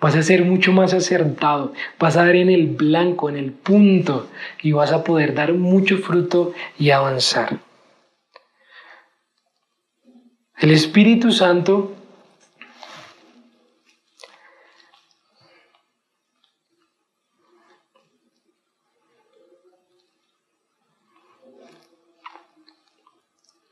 Vas 0.02 0.16
a 0.16 0.22
ser 0.22 0.44
mucho 0.44 0.72
más 0.72 0.92
acertado, 0.94 1.72
vas 2.00 2.16
a 2.16 2.24
dar 2.24 2.34
en 2.34 2.50
el 2.50 2.66
blanco, 2.66 3.28
en 3.30 3.36
el 3.36 3.52
punto, 3.52 4.28
y 4.60 4.72
vas 4.72 4.90
a 4.90 5.04
poder 5.04 5.32
dar 5.32 5.52
mucho 5.52 5.98
fruto 5.98 6.52
y 6.76 6.90
avanzar. 6.90 7.60
El 10.58 10.72
Espíritu 10.72 11.30
Santo 11.30 11.94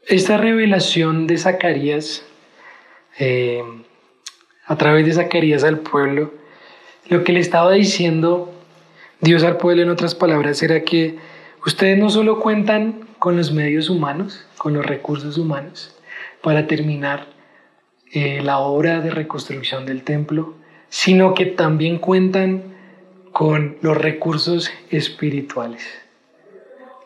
esta 0.07 0.37
revelación 0.37 1.27
de 1.27 1.39
Zacarías 1.39 2.25
eh, 3.19 3.63
a 4.71 4.77
través 4.77 5.05
de 5.05 5.13
Zacarías 5.13 5.65
al 5.65 5.81
pueblo, 5.81 6.33
lo 7.09 7.25
que 7.25 7.33
le 7.33 7.41
estaba 7.41 7.73
diciendo 7.73 8.55
Dios 9.21 9.43
al 9.43 9.57
pueblo 9.57 9.83
en 9.83 9.91
otras 9.91 10.15
palabras 10.15 10.63
era 10.63 10.83
que 10.83 11.19
ustedes 11.67 11.99
no 11.99 12.09
solo 12.09 12.39
cuentan 12.39 13.09
con 13.19 13.37
los 13.37 13.51
medios 13.51 13.91
humanos, 13.91 14.47
con 14.59 14.75
los 14.75 14.87
recursos 14.87 15.39
humanos, 15.39 15.99
para 16.41 16.69
terminar 16.69 17.27
eh, 18.13 18.43
la 18.45 18.59
obra 18.59 19.01
de 19.01 19.11
reconstrucción 19.11 19.87
del 19.87 20.05
templo, 20.05 20.55
sino 20.89 21.35
que 21.35 21.47
también 21.47 21.99
cuentan 21.99 22.63
con 23.33 23.77
los 23.83 23.99
recursos 23.99 24.71
espirituales. 24.91 25.83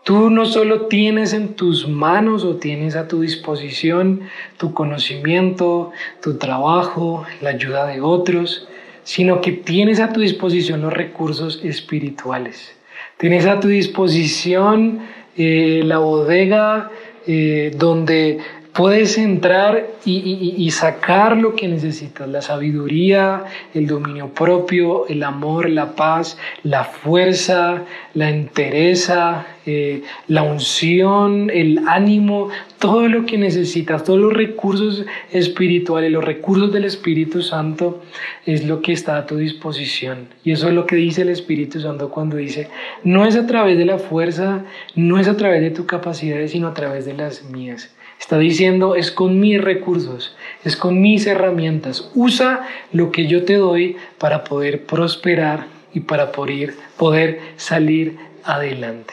Tú 0.05 0.29
no 0.29 0.45
solo 0.45 0.83
tienes 0.83 1.33
en 1.33 1.55
tus 1.55 1.89
manos 1.89 2.45
o 2.45 2.57
tienes 2.57 2.95
a 2.95 3.09
tu 3.09 3.23
disposición 3.23 4.21
tu 4.59 4.75
conocimiento, 4.75 5.93
tu 6.23 6.37
trabajo, 6.37 7.25
la 7.41 7.51
ayuda 7.51 7.87
de 7.87 8.03
otros, 8.03 8.69
sino 9.03 9.41
que 9.41 9.53
tienes 9.53 10.01
a 10.01 10.13
tu 10.13 10.21
disposición 10.21 10.83
los 10.83 10.93
recursos 10.93 11.61
espirituales. 11.65 12.77
Tienes 13.17 13.47
a 13.47 13.61
tu 13.61 13.69
disposición 13.69 15.01
eh, 15.39 15.81
la 15.85 15.97
bodega 15.97 16.91
eh, 17.27 17.73
donde 17.75 18.41
puedes 18.75 19.19
entrar 19.19 19.87
y, 20.05 20.69
sacar 20.73 21.37
lo 21.37 21.55
que 21.55 21.69
necesitas, 21.69 22.29
la 22.29 22.43
sabiduría, 22.43 23.45
el 23.73 23.87
dominio 23.87 24.31
propio, 24.31 25.07
el 25.07 25.23
amor, 25.23 25.71
la 25.71 25.95
paz, 25.95 26.37
la 26.65 26.83
fuerza, 26.85 27.85
la 28.15 28.31
entereza, 28.31 29.47
eh, 29.65 30.03
la 30.27 30.43
unción, 30.43 31.51
el 31.51 31.83
ánimo, 31.87 32.49
todo 32.81 33.09
lo 33.09 33.25
que 33.25 33.39
necesitas, 33.39 34.03
todos 34.03 34.19
los 34.19 34.33
recursos 34.33 35.07
espirituales, 35.31 36.11
los 36.11 36.25
recursos 36.25 36.73
del 36.73 36.85
Espíritu 36.85 37.43
Santo 37.43 38.03
es 38.45 38.67
lo 38.67 38.83
que 38.83 38.93
está 38.93 39.17
a 39.17 39.27
tu 39.27 39.37
disposición. 39.37 40.27
Y 40.43 40.51
eso 40.51 40.67
es 40.67 40.75
lo 40.75 40.85
que 40.85 40.97
dice 40.97 41.23
el 41.23 41.29
Espíritu 41.29 41.81
Santo 41.81 42.11
cuando 42.11 42.37
dice, 42.37 42.69
no 43.05 43.25
es 43.25 43.37
a 43.37 43.47
través 43.47 43.79
de 43.79 43.85
la 43.85 43.99
fuerza, 43.99 44.65
no 44.97 45.21
es 45.21 45.29
a 45.29 45.37
través 45.37 45.61
de 45.61 45.71
tu 45.71 45.87
capacidades, 45.87 46.51
sino 46.51 46.67
a 46.67 46.75
través 46.75 47.07
de 47.07 47.15
las 47.15 47.45
mías. 47.45 47.95
Está 48.25 48.39
diciendo, 48.39 48.95
es 48.95 49.11
con 49.11 49.39
mis 49.39 49.61
recursos, 49.61 50.35
es 50.65 50.79
con 50.79 51.03
mis 51.03 51.27
herramientas. 51.27 52.11
Usa 52.15 52.67
lo 52.91 53.13
que 53.13 53.27
yo 53.27 53.45
te 53.45 53.57
doy 53.57 53.99
para 54.17 54.45
poder 54.45 54.87
prosperar 54.87 55.67
y 55.93 56.01
para 56.01 56.33
poder, 56.33 56.73
poder 56.97 57.43
salir 57.57 58.17
adelante. 58.43 59.13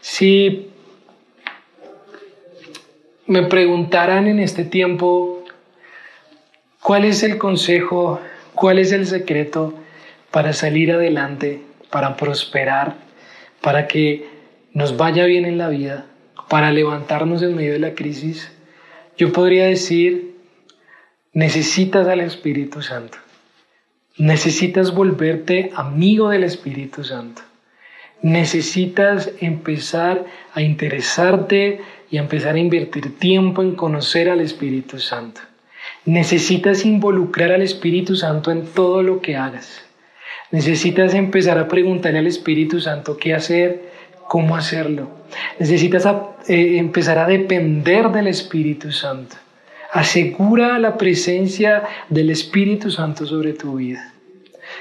Si 0.00 0.70
me 3.26 3.42
preguntaran 3.42 4.26
en 4.26 4.38
este 4.38 4.64
tiempo, 4.64 5.44
¿cuál 6.80 7.04
es 7.04 7.22
el 7.22 7.36
consejo, 7.36 8.22
cuál 8.54 8.78
es 8.78 8.90
el 8.92 9.04
secreto 9.04 9.74
para 10.30 10.54
salir 10.54 10.92
adelante, 10.92 11.60
para 11.90 12.16
prosperar, 12.16 12.94
para 13.60 13.86
que 13.86 14.26
nos 14.72 14.96
vaya 14.96 15.26
bien 15.26 15.44
en 15.44 15.58
la 15.58 15.68
vida? 15.68 16.07
Para 16.48 16.72
levantarnos 16.72 17.42
en 17.42 17.56
medio 17.56 17.72
de 17.72 17.78
la 17.78 17.94
crisis, 17.94 18.50
yo 19.16 19.32
podría 19.32 19.66
decir, 19.66 20.36
necesitas 21.32 22.06
al 22.06 22.20
Espíritu 22.20 22.82
Santo. 22.82 23.18
Necesitas 24.16 24.94
volverte 24.94 25.70
amigo 25.74 26.30
del 26.30 26.44
Espíritu 26.44 27.04
Santo. 27.04 27.42
Necesitas 28.22 29.30
empezar 29.40 30.24
a 30.52 30.62
interesarte 30.62 31.80
y 32.10 32.16
a 32.16 32.20
empezar 32.20 32.56
a 32.56 32.58
invertir 32.58 33.18
tiempo 33.18 33.62
en 33.62 33.76
conocer 33.76 34.28
al 34.28 34.40
Espíritu 34.40 34.98
Santo. 34.98 35.40
Necesitas 36.04 36.84
involucrar 36.84 37.52
al 37.52 37.62
Espíritu 37.62 38.16
Santo 38.16 38.50
en 38.50 38.66
todo 38.66 39.02
lo 39.02 39.20
que 39.20 39.36
hagas. 39.36 39.82
Necesitas 40.50 41.14
empezar 41.14 41.58
a 41.58 41.68
preguntarle 41.68 42.18
al 42.18 42.26
Espíritu 42.26 42.80
Santo 42.80 43.16
qué 43.16 43.34
hacer, 43.34 43.87
cómo 44.28 44.56
hacerlo. 44.56 45.08
Necesitas 45.58 46.06
eh, 46.46 46.78
empezar 46.78 47.18
a 47.18 47.26
depender 47.26 48.10
del 48.10 48.28
Espíritu 48.28 48.92
Santo. 48.92 49.36
Asegura 49.92 50.78
la 50.78 50.96
presencia 50.96 51.82
del 52.08 52.30
Espíritu 52.30 52.90
Santo 52.90 53.26
sobre 53.26 53.54
tu 53.54 53.76
vida. 53.76 54.12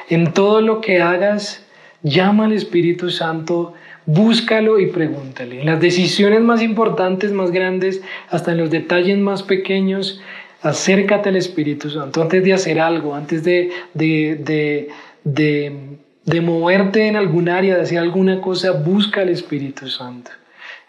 En 0.09 0.33
todo 0.33 0.61
lo 0.61 0.81
que 0.81 1.01
hagas, 1.01 1.65
llama 2.03 2.45
al 2.45 2.53
Espíritu 2.53 3.09
Santo, 3.09 3.73
búscalo 4.05 4.79
y 4.79 4.87
pregúntale. 4.87 5.61
En 5.61 5.65
las 5.65 5.79
decisiones 5.79 6.41
más 6.41 6.61
importantes, 6.61 7.31
más 7.31 7.51
grandes, 7.51 8.01
hasta 8.29 8.51
en 8.51 8.57
los 8.57 8.69
detalles 8.69 9.17
más 9.17 9.43
pequeños, 9.43 10.21
acércate 10.61 11.29
al 11.29 11.37
Espíritu 11.37 11.89
Santo 11.89 12.21
antes 12.21 12.43
de 12.43 12.53
hacer 12.53 12.79
algo, 12.79 13.15
antes 13.15 13.43
de, 13.43 13.71
de, 13.93 14.35
de 14.35 14.89
de 15.27 15.97
moverte 16.41 17.07
en 17.07 17.15
algún 17.15 17.47
área, 17.49 17.75
de 17.75 17.81
hacer 17.81 17.99
alguna 17.99 18.41
cosa, 18.41 18.71
busca 18.71 19.21
al 19.21 19.29
Espíritu 19.29 19.87
Santo. 19.87 20.31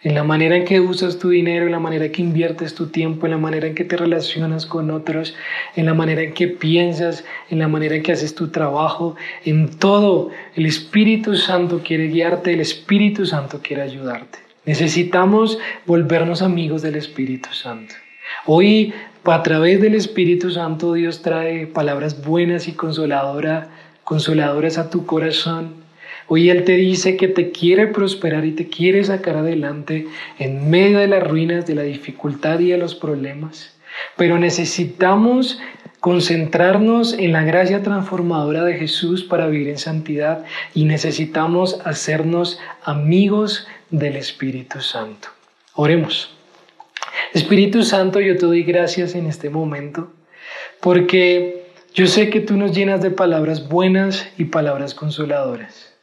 En 0.02 0.14
la 0.14 0.22
manera 0.22 0.56
en 0.56 0.64
que 0.64 0.80
usas 0.80 1.18
tu 1.18 1.30
dinero, 1.30 1.66
en 1.66 1.72
la 1.72 1.80
manera 1.80 2.06
en 2.06 2.12
que 2.12 2.22
inviertes 2.22 2.74
tu 2.74 2.86
tiempo, 2.86 3.26
en 3.26 3.32
la 3.32 3.38
manera 3.38 3.66
en 3.66 3.74
que 3.74 3.84
te 3.84 3.96
relacionas 3.96 4.64
con 4.66 4.90
otros, 4.90 5.34
en 5.74 5.86
la 5.86 5.94
manera 5.94 6.22
en 6.22 6.34
que 6.34 6.46
piensas, 6.46 7.24
en 7.50 7.58
la 7.58 7.68
manera 7.68 7.96
en 7.96 8.02
que 8.02 8.12
haces 8.12 8.34
tu 8.34 8.48
trabajo, 8.48 9.16
en 9.44 9.70
todo, 9.70 10.30
el 10.54 10.66
Espíritu 10.66 11.34
Santo 11.34 11.82
quiere 11.84 12.08
guiarte, 12.08 12.52
el 12.52 12.60
Espíritu 12.60 13.26
Santo 13.26 13.60
quiere 13.62 13.82
ayudarte. 13.82 14.38
Necesitamos 14.66 15.58
volvernos 15.86 16.42
amigos 16.42 16.82
del 16.82 16.94
Espíritu 16.94 17.48
Santo. 17.52 17.94
Hoy, 18.46 18.92
a 19.24 19.42
través 19.42 19.80
del 19.80 19.94
Espíritu 19.94 20.50
Santo, 20.50 20.92
Dios 20.92 21.22
trae 21.22 21.66
palabras 21.66 22.24
buenas 22.24 22.68
y 22.68 22.72
consoladoras 22.72 23.68
consoladoras 24.08 24.78
a 24.78 24.88
tu 24.88 25.04
corazón. 25.04 25.74
Hoy 26.28 26.48
Él 26.48 26.64
te 26.64 26.72
dice 26.72 27.18
que 27.18 27.28
te 27.28 27.50
quiere 27.50 27.88
prosperar 27.88 28.46
y 28.46 28.52
te 28.52 28.66
quiere 28.66 29.04
sacar 29.04 29.36
adelante 29.36 30.06
en 30.38 30.70
medio 30.70 31.00
de 31.00 31.08
las 31.08 31.22
ruinas, 31.22 31.66
de 31.66 31.74
la 31.74 31.82
dificultad 31.82 32.58
y 32.60 32.70
de 32.70 32.78
los 32.78 32.94
problemas. 32.94 33.76
Pero 34.16 34.38
necesitamos 34.38 35.60
concentrarnos 36.00 37.12
en 37.12 37.32
la 37.32 37.42
gracia 37.42 37.82
transformadora 37.82 38.64
de 38.64 38.78
Jesús 38.78 39.24
para 39.24 39.46
vivir 39.46 39.68
en 39.68 39.76
santidad 39.76 40.42
y 40.72 40.86
necesitamos 40.86 41.78
hacernos 41.84 42.58
amigos 42.84 43.68
del 43.90 44.16
Espíritu 44.16 44.80
Santo. 44.80 45.28
Oremos. 45.74 46.34
Espíritu 47.34 47.82
Santo, 47.82 48.20
yo 48.20 48.38
te 48.38 48.46
doy 48.46 48.62
gracias 48.62 49.14
en 49.14 49.26
este 49.26 49.50
momento 49.50 50.10
porque 50.80 51.67
yo 51.94 52.06
sé 52.06 52.30
que 52.30 52.40
tú 52.40 52.56
nos 52.56 52.76
llenas 52.76 53.02
de 53.02 53.10
palabras 53.10 53.68
buenas 53.68 54.28
y 54.38 54.44
palabras 54.44 54.94
consoladoras. 54.94 55.94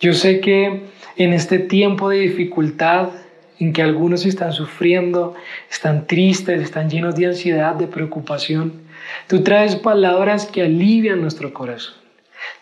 Yo 0.00 0.12
sé 0.12 0.40
que 0.40 0.84
en 1.16 1.32
este 1.32 1.58
tiempo 1.58 2.10
de 2.10 2.20
dificultad, 2.20 3.10
en 3.58 3.72
que 3.72 3.82
algunos 3.82 4.24
están 4.24 4.52
sufriendo, 4.52 5.34
están 5.70 6.06
tristes, 6.06 6.62
están 6.62 6.90
llenos 6.90 7.16
de 7.16 7.26
ansiedad, 7.26 7.74
de 7.74 7.86
preocupación, 7.86 8.82
tú 9.26 9.42
traes 9.42 9.76
palabras 9.76 10.46
que 10.46 10.62
alivian 10.62 11.20
nuestro 11.20 11.52
corazón, 11.52 11.96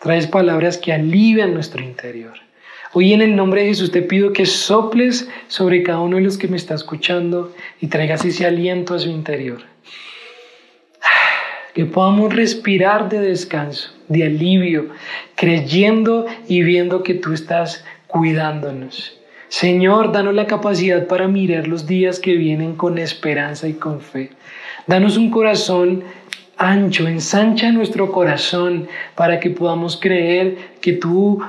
traes 0.01 0.27
palabras 0.27 0.77
que 0.77 0.93
alivian 0.93 1.53
nuestro 1.53 1.83
interior. 1.83 2.33
Hoy 2.93 3.13
en 3.13 3.21
el 3.21 3.35
nombre 3.35 3.61
de 3.61 3.67
Jesús 3.67 3.91
te 3.91 4.01
pido 4.01 4.31
que 4.31 4.45
soples 4.45 5.29
sobre 5.47 5.83
cada 5.83 5.99
uno 5.99 6.15
de 6.15 6.23
los 6.23 6.37
que 6.37 6.47
me 6.47 6.57
está 6.57 6.75
escuchando 6.75 7.53
y 7.81 7.87
traigas 7.87 8.23
ese 8.23 8.45
aliento 8.45 8.93
a 8.95 8.99
su 8.99 9.09
interior 9.09 9.74
que 11.75 11.85
podamos 11.85 12.33
respirar 12.33 13.09
de 13.09 13.19
descanso, 13.19 13.91
de 14.07 14.23
alivio, 14.23 14.87
creyendo 15.35 16.25
y 16.47 16.63
viendo 16.63 17.03
que 17.03 17.15
tú 17.15 17.33
estás 17.33 17.83
cuidándonos. 18.07 19.19
Señor, 19.49 20.13
danos 20.13 20.33
la 20.33 20.47
capacidad 20.47 21.05
para 21.05 21.27
mirar 21.27 21.67
los 21.67 21.85
días 21.85 22.19
que 22.19 22.35
vienen 22.35 22.75
con 22.75 22.97
esperanza 22.97 23.67
y 23.67 23.73
con 23.73 23.99
fe. 23.99 24.31
Danos 24.87 25.17
un 25.17 25.29
corazón 25.29 26.03
ancho, 26.57 27.09
ensancha 27.09 27.69
nuestro 27.73 28.09
corazón 28.09 28.87
para 29.15 29.41
que 29.41 29.49
podamos 29.49 29.99
creer 29.99 30.55
que 30.79 30.93
tú 30.93 31.41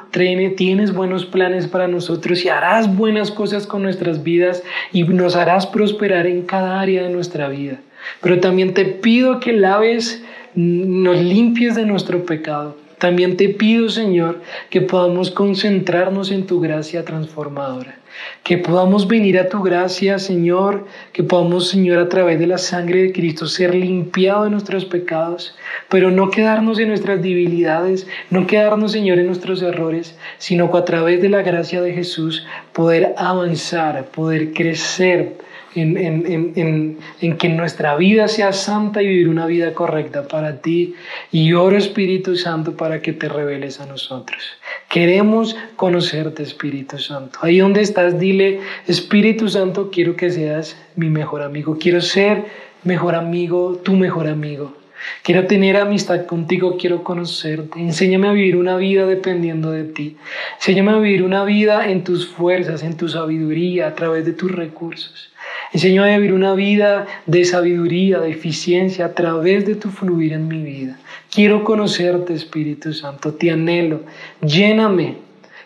tienes 0.57 0.93
buenos 0.93 1.25
planes 1.25 1.69
para 1.69 1.87
nosotros 1.87 2.45
y 2.45 2.49
harás 2.49 2.95
buenas 2.97 3.31
cosas 3.31 3.65
con 3.65 3.85
nuestras 3.85 4.25
vidas 4.25 4.65
y 4.93 5.05
nos 5.05 5.37
harás 5.37 5.69
prosperar 5.69 6.27
en 6.27 6.43
cada 6.43 6.81
área 6.81 7.05
de 7.05 7.11
nuestra 7.11 7.49
vida. 7.49 7.79
Pero 8.21 8.41
también 8.41 8.75
te 8.75 8.85
pido 8.85 9.41
que 9.41 9.53
laves, 9.53 10.23
nos 10.55 11.17
limpies 11.19 11.75
de 11.75 11.87
nuestro 11.87 12.25
pecado. 12.25 12.77
También 12.99 13.37
te 13.37 13.51
pido, 13.51 13.91
Señor, 13.91 14.41
que 14.71 14.81
podamos 14.81 15.31
concentrarnos 15.31 16.31
en 16.31 16.47
tu 16.47 16.61
gracia 16.61 17.05
transformadora. 17.05 17.99
Que 18.43 18.57
podamos 18.57 19.07
venir 19.07 19.39
a 19.39 19.51
tu 19.51 19.63
gracia, 19.63 20.19
Señor. 20.19 20.87
Que 21.13 21.23
podamos, 21.23 21.69
Señor, 21.69 21.99
a 21.99 22.09
través 22.09 22.39
de 22.39 22.47
la 22.47 22.57
sangre 22.57 23.03
de 23.03 23.13
Cristo 23.13 23.47
ser 23.47 23.75
limpiados 23.75 24.45
de 24.45 24.51
nuestros 24.51 24.87
pecados. 24.87 25.55
Pero 25.91 26.11
no 26.11 26.31
quedarnos 26.31 26.79
en 26.79 26.89
nuestras 26.89 27.21
debilidades, 27.21 28.07
no 28.31 28.47
quedarnos, 28.47 28.93
Señor, 28.93 29.19
en 29.19 29.27
nuestros 29.27 29.61
errores, 29.61 30.17
sino 30.39 30.73
que 30.73 30.79
a 30.79 30.85
través 30.87 31.21
de 31.21 31.29
la 31.29 31.43
gracia 31.43 31.83
de 31.83 31.93
Jesús 31.93 32.47
poder 32.73 33.13
avanzar, 33.19 34.07
poder 34.07 34.55
crecer 34.55 35.35
en, 35.77 35.97
en, 35.97 36.53
en, 36.57 36.99
en, 37.21 37.37
que 37.37 37.49
nuestra 37.49 37.97
vida 37.97 38.29
sea 38.29 38.53
santa 38.53 39.03
y 39.03 39.07
vivir 39.07 39.29
una 39.29 39.47
vida 39.47 39.75
correcta 39.75 40.27
para 40.27 40.61
ti. 40.61 40.95
Y 41.31 41.53
oro 41.53 41.77
Espíritu 41.77 42.37
Santo 42.37 42.77
para 42.77 43.01
que 43.03 43.13
te 43.13 43.29
reveles 43.29 43.81
a 43.81 43.87
nosotros. 43.87 44.43
Queremos 44.89 45.57
conocerte, 45.77 46.43
Espíritu 46.43 46.99
Santo. 46.99 47.39
Ahí 47.43 47.59
donde 47.59 47.83
estás, 47.83 48.19
dile, 48.19 48.61
Espíritu 48.87 49.49
Santo, 49.49 49.91
quiero 49.91 50.17
que 50.17 50.31
seas 50.31 50.77
mi 50.97 51.11
mejor 51.11 51.43
amigo. 51.43 51.77
Quiero 51.79 52.01
ser 52.01 52.45
mejor 52.83 53.15
amigo, 53.15 53.81
tu 53.83 53.93
mejor 53.93 54.27
amigo. 54.29 54.75
Quiero 55.23 55.47
tener 55.47 55.77
amistad 55.77 56.27
contigo, 56.27 56.77
quiero 56.79 57.03
conocerte. 57.03 57.81
Enséñame 57.81 58.29
a 58.29 58.33
vivir 58.33 58.57
una 58.57 58.77
vida 58.77 59.07
dependiendo 59.07 59.71
de 59.71 59.85
ti. 59.85 60.17
Enséñame 60.57 60.93
a 60.93 60.99
vivir 60.99 61.23
una 61.23 61.45
vida 61.45 61.91
en 61.91 62.05
tus 62.05 62.27
fuerzas, 62.27 62.83
en 62.83 62.97
tu 62.97 63.09
sabiduría, 63.09 63.89
a 63.89 63.95
través 63.95 64.25
de 64.25 64.33
tus 64.33 64.51
recursos. 64.51 65.31
Enséñame 65.73 66.15
a 66.15 66.19
vivir 66.19 66.33
una 66.33 66.55
vida 66.55 67.07
de 67.27 67.45
sabiduría, 67.45 68.21
de 68.21 68.31
eficiencia, 68.31 69.07
a 69.07 69.15
través 69.15 69.67
de 69.67 69.75
tu 69.75 69.91
fluir 69.91 70.33
en 70.33 70.49
mi 70.49 70.63
vida. 70.63 70.99
Quiero 71.31 71.65
conocerte, 71.65 72.35
Espíritu 72.35 72.93
Santo, 72.93 73.35
te 73.35 73.51
anhelo. 73.51 74.03
Lléname, 74.41 75.17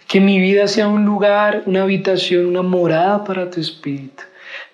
que 0.09 0.21
mi 0.21 0.41
vida 0.41 0.67
sea 0.67 0.89
un 0.89 1.05
lugar, 1.05 1.63
una 1.67 1.83
habitación, 1.83 2.47
una 2.47 2.63
morada 2.63 3.23
para 3.23 3.51
tu 3.51 3.61
Espíritu. 3.61 4.25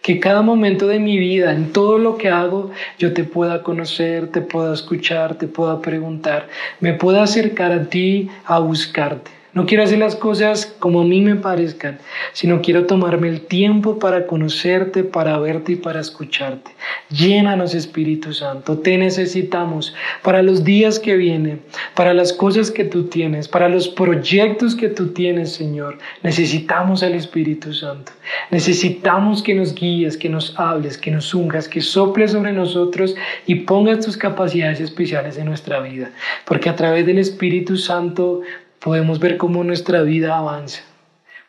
Que 0.01 0.19
cada 0.19 0.41
momento 0.41 0.87
de 0.87 0.99
mi 0.99 1.19
vida, 1.19 1.53
en 1.53 1.73
todo 1.73 1.99
lo 1.99 2.17
que 2.17 2.31
hago, 2.31 2.71
yo 2.99 3.13
te 3.13 3.25
pueda 3.25 3.63
conocer, 3.63 4.29
te 4.29 4.41
pueda 4.41 4.73
escuchar, 4.73 5.35
te 5.37 5.49
pueda 5.49 5.83
preguntar, 5.83 6.49
me 6.81 6.95
pueda 6.95 7.25
acercar 7.25 7.73
a 7.73 7.85
ti, 7.85 8.31
a 8.47 8.61
buscarte. 8.61 9.36
No 9.57 9.65
quiero 9.65 9.85
hacer 9.85 9.99
las 9.99 10.17
cosas 10.17 10.67
como 10.67 11.01
a 11.01 11.05
mí 11.05 11.23
me 11.23 11.35
parezcan, 11.35 11.99
sino 12.35 12.61
quiero 12.61 12.85
tomarme 12.85 13.31
el 13.31 13.41
tiempo 13.41 13.99
para 13.99 14.27
conocerte, 14.27 15.03
para 15.03 15.39
verte 15.39 15.73
y 15.73 15.77
para 15.77 15.99
escucharte. 15.99 16.73
Llénanos, 17.09 17.75
Espíritu 17.75 18.35
Santo. 18.35 18.77
Te 18.77 18.99
necesitamos 18.99 19.95
para 20.23 20.43
los 20.43 20.63
días 20.63 20.99
que 20.99 21.17
vienen, 21.17 21.63
para 21.95 22.13
las 22.13 22.35
cosas 22.35 22.71
que 22.71 22.85
tú 22.85 23.05
tienes, 23.05 23.49
para 23.49 23.71
los 23.71 23.89
proyectos 23.89 24.75
que 24.77 24.91
tú 24.91 25.15
tienes, 25.15 25.55
Señor. 25.55 25.97
Necesitamos 26.23 27.03
al 27.03 27.15
Espíritu 27.15 27.73
Santo. 27.73 28.13
Necesitamos 28.51 29.43
que 29.43 29.55
nos 29.55 29.75
guíes, 29.75 30.19
que 30.19 30.29
nos 30.29 30.53
hables, 30.61 30.99
que 30.99 31.11
nos 31.11 31.33
ungas, 31.33 31.67
que 31.67 31.81
soples 31.81 32.33
sobre 32.33 32.53
nosotros 32.53 33.17
y 33.47 33.55
pongas 33.55 34.05
tus 34.05 34.19
capacidades 34.19 34.81
especiales 34.81 35.39
en 35.39 35.47
nuestra 35.47 35.81
vida. 35.81 36.11
Porque 36.45 36.69
a 36.69 36.77
través 36.77 37.07
del 37.07 37.19
Espíritu 37.19 37.79
Santo 37.79 38.43
podemos 38.81 39.19
ver 39.19 39.37
cómo 39.37 39.65
nuestra 39.65 40.03
vida 40.03 40.39
avanza. 40.39 40.81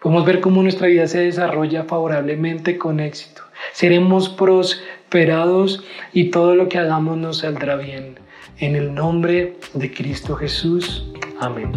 Podemos 0.02 0.26
ver 0.26 0.42
cómo 0.42 0.62
nuestra 0.62 0.88
vida 0.88 1.08
se 1.08 1.20
desarrolla 1.20 1.84
favorablemente 1.84 2.78
con 2.78 3.00
éxito. 3.00 3.42
Seremos 3.74 4.30
prosperados 4.30 5.84
y 6.14 6.26
todo 6.26 6.56
lo 6.56 6.70
que 6.70 6.78
hagamos 6.78 7.18
nos 7.18 7.40
saldrá 7.40 7.76
bien. 7.76 8.20
En 8.60 8.76
el 8.76 8.94
nombre 8.94 9.58
de 9.74 9.94
Cristo 9.94 10.36
Jesús. 10.36 11.06
Amén. 11.40 11.72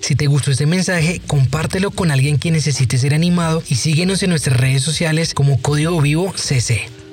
Si 0.00 0.14
te 0.16 0.26
gustó 0.26 0.50
este 0.50 0.66
mensaje, 0.66 1.20
compártelo 1.26 1.90
con 1.90 2.10
alguien 2.10 2.38
que 2.38 2.50
necesite 2.50 2.98
ser 2.98 3.14
animado 3.14 3.62
y 3.68 3.76
síguenos 3.76 4.22
en 4.22 4.30
nuestras 4.30 4.60
redes 4.60 4.82
sociales 4.82 5.32
como 5.32 5.62
Código 5.62 6.00
Vivo 6.00 6.32
CC. 6.36 7.03